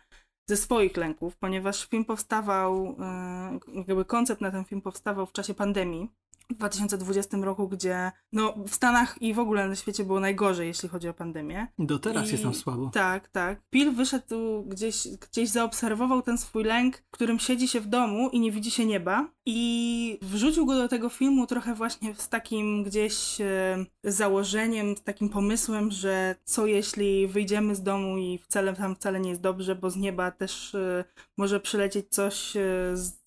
ze 0.50 0.58
swoich 0.58 0.98
lęków, 0.98 1.38
ponieważ 1.38 1.88
film 1.88 2.06
powstawał, 2.06 2.96
e, 3.00 3.60
jakby 3.88 4.06
koncept 4.06 4.42
na 4.42 4.52
ten 4.52 4.66
film 4.66 4.82
powstawał 4.82 5.26
w 5.26 5.32
czasie 5.32 5.54
pandemii 5.54 6.10
w 6.50 6.54
2020 6.54 7.38
roku, 7.38 7.68
gdzie 7.68 8.12
no, 8.32 8.54
w 8.68 8.76
Stanach 8.76 9.22
i 9.22 9.34
w 9.34 9.40
ogóle 9.40 9.68
na 9.68 9.76
świecie 9.76 10.04
było 10.04 10.20
najgorzej, 10.20 10.68
jeśli 10.68 10.90
chodzi 10.90 11.10
o 11.10 11.14
pandemię. 11.14 11.68
Do 11.80 12.00
teraz 12.00 12.28
I- 12.28 12.32
jest 12.32 12.44
tam 12.44 12.54
słabo. 12.54 12.90
Tak, 12.94 13.28
tak. 13.28 13.62
Pil 13.70 13.92
wyszedł 13.92 14.64
gdzieś, 14.64 15.08
gdzieś 15.08 15.50
zaobserwował 15.50 16.22
ten 16.22 16.38
swój 16.38 16.64
lęk, 16.64 16.98
w 16.98 17.12
którym 17.12 17.40
siedzi 17.40 17.68
się 17.68 17.82
w 17.82 17.88
domu 17.88 18.30
i 18.30 18.40
nie 18.40 18.52
widzi 18.52 18.72
się 18.72 18.86
nieba 18.86 19.30
i 19.46 20.20
wrzucił 20.22 20.66
go 20.66 20.76
do 20.76 20.88
tego 20.88 21.10
filmu 21.10 21.48
trochę 21.48 21.76
właśnie 21.76 22.16
z 22.16 22.30
takim 22.30 22.84
gdzieś 22.84 23.42
e, 23.42 23.86
założeniem, 24.04 24.98
z 24.98 25.04
takim 25.04 25.30
pomysłem, 25.30 25.92
że 25.92 26.36
co 26.44 26.66
jeśli 26.66 27.28
wyjdziemy 27.28 27.76
z 27.76 27.84
domu 27.84 28.18
i 28.18 28.38
wcale 28.38 28.74
tam 28.74 28.96
wcale 28.96 29.20
nie 29.20 29.30
jest 29.30 29.42
dobrze, 29.42 29.76
bo 29.76 29.90
z 29.90 29.96
nieba 29.96 30.32
też 30.32 30.76
e, 30.76 31.04
może 31.38 31.60
przylecieć 31.60 32.10
coś 32.10 32.58
e, 32.58 32.62
z 32.96 33.26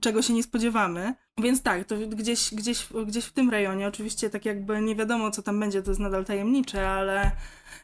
czego 0.00 0.22
się 0.22 0.34
nie 0.34 0.42
spodziewamy. 0.42 1.14
Więc 1.38 1.62
tak, 1.62 1.84
to 1.84 1.96
gdzieś, 2.08 2.54
gdzieś, 2.54 2.86
gdzieś 3.06 3.24
w 3.24 3.32
tym 3.32 3.50
rejonie, 3.50 3.88
oczywiście 3.88 4.30
tak 4.30 4.44
jakby 4.44 4.80
nie 4.80 4.94
wiadomo 4.96 5.30
co 5.30 5.42
tam 5.42 5.60
będzie, 5.60 5.82
to 5.82 5.90
jest 5.90 6.00
nadal 6.00 6.24
tajemnicze, 6.24 6.88
ale 6.90 7.30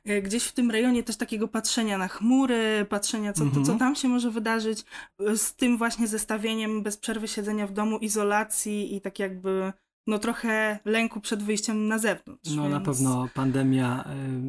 e, 0.04 0.22
gdzieś 0.22 0.44
w 0.44 0.52
tym 0.52 0.70
rejonie 0.70 1.02
też 1.02 1.16
takiego 1.16 1.48
patrzenia 1.48 1.98
na 1.98 2.08
chmury, 2.08 2.86
patrzenia 2.88 3.32
co, 3.32 3.44
Mhm. 3.44 3.64
co 3.64 3.74
tam 3.74 3.96
się 3.96 4.08
może 4.08 4.30
wydarzyć, 4.30 4.84
e, 5.20 5.36
z 5.36 5.54
tym 5.54 5.78
właśnie 5.78 6.06
zestawieniem 6.06 6.82
bez 6.82 6.96
przerwy 6.96 7.28
siedzenia 7.28 7.66
w 7.66 7.72
domu, 7.72 7.98
izolacji 7.98 8.96
i 8.96 9.00
tak 9.00 9.18
jakby 9.18 9.72
no 10.06 10.18
trochę 10.18 10.78
lęku 10.84 11.20
przed 11.20 11.42
wyjściem 11.42 11.88
na 11.88 11.98
zewnątrz. 11.98 12.50
No 12.56 12.62
na 12.68 12.70
więc- 12.80 12.84
pewno 12.84 13.28
pandemia. 13.34 14.04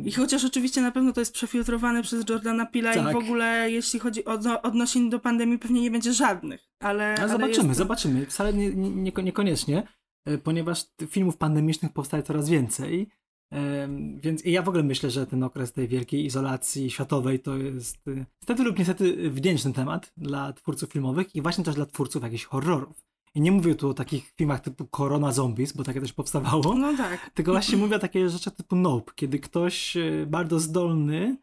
i 0.06 0.12
chociaż 0.12 0.46
oczywiście 0.46 0.82
na 0.82 0.92
pewno 0.92 1.14
to 1.14 1.22
jest 1.22 1.34
przefiltrowane 1.34 2.04
przez 2.04 2.30
Jordana 2.30 2.66
Pila 2.66 2.92
i 2.94 2.96
Tak. 2.96 3.14
w 3.14 3.18
ogóle 3.18 3.72
jeśli 3.72 4.00
chodzi 4.00 4.26
o 4.26 4.38
do- 4.38 4.62
odnosień 4.62 5.10
do 5.10 5.20
pandemii 5.20 5.60
pewnie 5.60 5.82
nie 5.82 5.92
będzie 5.92 6.14
żadnych, 6.14 6.62
ale... 6.80 7.16
Ale 7.20 7.30
zobaczymy, 7.30 7.68
jest... 7.68 7.78
zobaczymy. 7.78 8.26
Wcale 8.26 8.54
nie, 8.54 8.70
nie, 8.76 8.90
nie- 8.90 9.24
niekoniecznie, 9.24 9.88
e, 10.26 10.38
ponieważ 10.38 10.86
filmów 11.08 11.38
pandemicznych 11.38 11.94
powstaje 11.94 12.24
coraz 12.24 12.50
więcej. 12.50 13.08
Więc 14.18 14.42
ja 14.46 14.62
w 14.62 14.70
ogóle 14.70 14.84
myślę, 14.84 15.10
że 15.12 15.28
ten 15.28 15.44
okres 15.44 15.72
tej 15.74 15.88
wielkiej 15.88 16.26
izolacji 16.26 16.92
światowej 16.92 17.40
to 17.40 17.58
jest 17.58 18.08
e, 18.08 18.26
niestety 18.42 18.64
lub 18.64 18.80
niestety 18.80 19.30
wdzięczny 19.30 19.74
temat 19.74 20.14
dla 20.18 20.54
twórców 20.54 20.92
filmowych 20.92 21.36
i 21.36 21.42
właśnie 21.42 21.64
też 21.64 21.76
dla 21.76 21.86
twórców 21.86 22.24
jakichś 22.24 22.46
horrorów. 22.46 23.06
I 23.36 23.42
nie 23.42 23.52
mówię 23.52 23.76
tu 23.76 23.90
o 23.90 23.94
takich 23.94 24.34
filmach 24.38 24.60
typu 24.60 24.88
Corona 24.98 25.32
Zombies, 25.32 25.74
bo 25.74 25.84
takie 25.84 26.02
też 26.02 26.14
powstawało. 26.14 26.76
No 26.76 26.98
tak. 26.98 27.30
Tylko 27.34 27.52
właśnie 27.52 27.78
mówię 27.78 27.96
o 27.96 28.00
takie 28.00 28.30
rzeczy 28.30 28.52
typu 28.52 28.76
Nope, 28.76 29.12
kiedy 29.16 29.40
ktoś 29.40 29.98
e, 29.98 30.26
bardzo 30.28 30.60
zdolny 30.60 31.38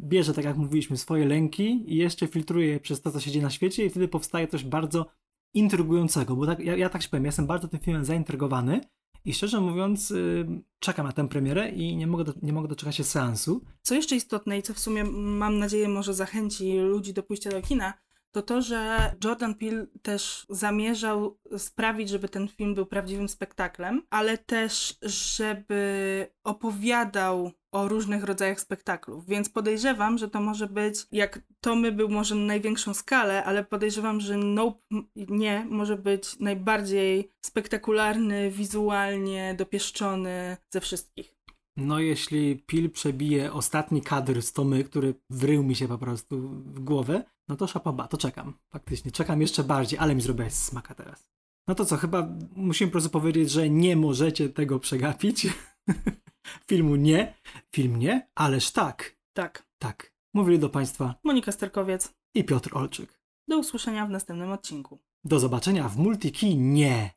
bierze, 0.00 0.34
tak 0.34 0.44
jak 0.44 0.56
mówiliśmy, 0.56 0.96
swoje 0.96 1.26
lęki 1.26 1.92
i 1.92 1.96
jeszcze 1.96 2.26
filtruje 2.26 2.66
je 2.66 2.80
przez 2.80 3.00
to, 3.00 3.10
co 3.10 3.20
się 3.20 3.30
dzieje 3.30 3.42
na 3.42 3.50
świecie 3.50 3.86
i 3.86 3.90
wtedy 3.90 4.08
powstaje 4.08 4.48
coś 4.48 4.64
bardzo 4.64 5.06
intrygującego, 5.54 6.36
bo 6.36 6.46
tak, 6.46 6.60
ja, 6.60 6.76
ja 6.76 6.88
tak 6.88 7.02
się 7.02 7.08
powiem, 7.08 7.24
ja 7.24 7.28
jestem 7.28 7.46
bardzo 7.46 7.68
tym 7.68 7.80
filmem 7.80 8.04
zaintrygowany 8.04 8.80
i 9.24 9.34
szczerze 9.34 9.60
mówiąc 9.60 10.10
y, 10.10 10.46
czekam 10.78 11.06
na 11.06 11.12
tę 11.12 11.28
premierę 11.28 11.70
i 11.70 11.96
nie 11.96 12.06
mogę, 12.06 12.24
do, 12.24 12.32
nie 12.42 12.52
mogę 12.52 12.68
doczekać 12.68 12.96
się 12.96 13.04
seansu. 13.04 13.64
Co 13.82 13.94
jeszcze 13.94 14.16
istotne 14.16 14.58
i 14.58 14.62
co 14.62 14.74
w 14.74 14.78
sumie 14.78 15.04
mam 15.04 15.58
nadzieję 15.58 15.88
może 15.88 16.14
zachęci 16.14 16.78
ludzi 16.78 17.14
do 17.14 17.22
pójścia 17.22 17.50
do 17.50 17.62
kina, 17.62 17.94
to 18.36 18.42
to, 18.42 18.62
że 18.62 19.12
Jordan 19.24 19.54
Peele 19.54 19.86
też 20.02 20.46
zamierzał 20.48 21.38
sprawić, 21.58 22.08
żeby 22.08 22.28
ten 22.28 22.48
film 22.48 22.74
był 22.74 22.86
prawdziwym 22.86 23.28
spektaklem, 23.28 24.02
ale 24.10 24.38
też, 24.38 24.98
żeby 25.02 26.26
opowiadał 26.44 27.52
o 27.72 27.88
różnych 27.88 28.24
rodzajach 28.24 28.60
spektaklów. 28.60 29.26
Więc 29.26 29.48
podejrzewam, 29.48 30.18
że 30.18 30.28
to 30.28 30.40
może 30.40 30.66
być, 30.66 31.06
jak 31.12 31.40
to 31.60 31.76
my 31.76 31.92
był 31.92 32.08
może 32.08 32.34
na 32.34 32.44
największą 32.44 32.94
skalę, 32.94 33.44
ale 33.44 33.64
podejrzewam, 33.64 34.20
że 34.20 34.36
Nope 34.36 34.80
nie 35.16 35.66
może 35.70 35.96
być 35.96 36.38
najbardziej 36.38 37.32
spektakularny, 37.44 38.50
wizualnie 38.50 39.54
dopieszczony 39.58 40.56
ze 40.70 40.80
wszystkich. 40.80 41.36
No 41.76 41.98
jeśli 41.98 42.56
Pil 42.66 42.90
przebije 42.90 43.52
ostatni 43.52 44.02
kadr 44.02 44.42
z 44.42 44.52
Tomy, 44.52 44.84
który 44.84 45.14
wrył 45.30 45.62
mi 45.62 45.74
się 45.74 45.88
po 45.88 45.98
prostu 45.98 46.38
w 46.48 46.80
głowę, 46.80 47.24
no 47.48 47.56
to 47.56 47.66
szapaba, 47.66 48.08
to 48.08 48.16
czekam. 48.18 48.54
Faktycznie, 48.72 49.10
czekam 49.12 49.40
jeszcze 49.40 49.64
bardziej, 49.64 49.98
ale 49.98 50.14
mi 50.14 50.20
zrobiłeś 50.20 50.52
smaka 50.52 50.94
teraz. 50.94 51.28
No 51.68 51.74
to 51.74 51.84
co, 51.84 51.96
chyba 51.96 52.28
musimy 52.56 52.88
po 52.90 52.92
prostu 52.92 53.10
powiedzieć, 53.10 53.50
że 53.50 53.70
nie 53.70 53.96
możecie 53.96 54.48
tego 54.48 54.78
przegapić. 54.80 55.46
Filmu 56.68 56.96
nie, 56.96 57.34
film 57.74 57.96
nie, 57.98 58.28
ależ 58.34 58.70
tak, 58.70 59.16
Tak. 59.32 59.66
tak. 59.78 60.12
Mówili 60.34 60.58
do 60.58 60.68
Państwa 60.68 61.14
Monika 61.24 61.52
Sterkowiec. 61.52 62.14
i 62.34 62.44
Piotr 62.44 62.76
Olczyk. 62.76 63.20
Do 63.48 63.58
usłyszenia 63.58 64.06
w 64.06 64.10
następnym 64.10 64.50
odcinku. 64.52 64.98
Do 65.24 65.40
zobaczenia 65.40 65.88
w 65.88 65.96
Multiki 65.96 66.56
nie. 66.56 67.10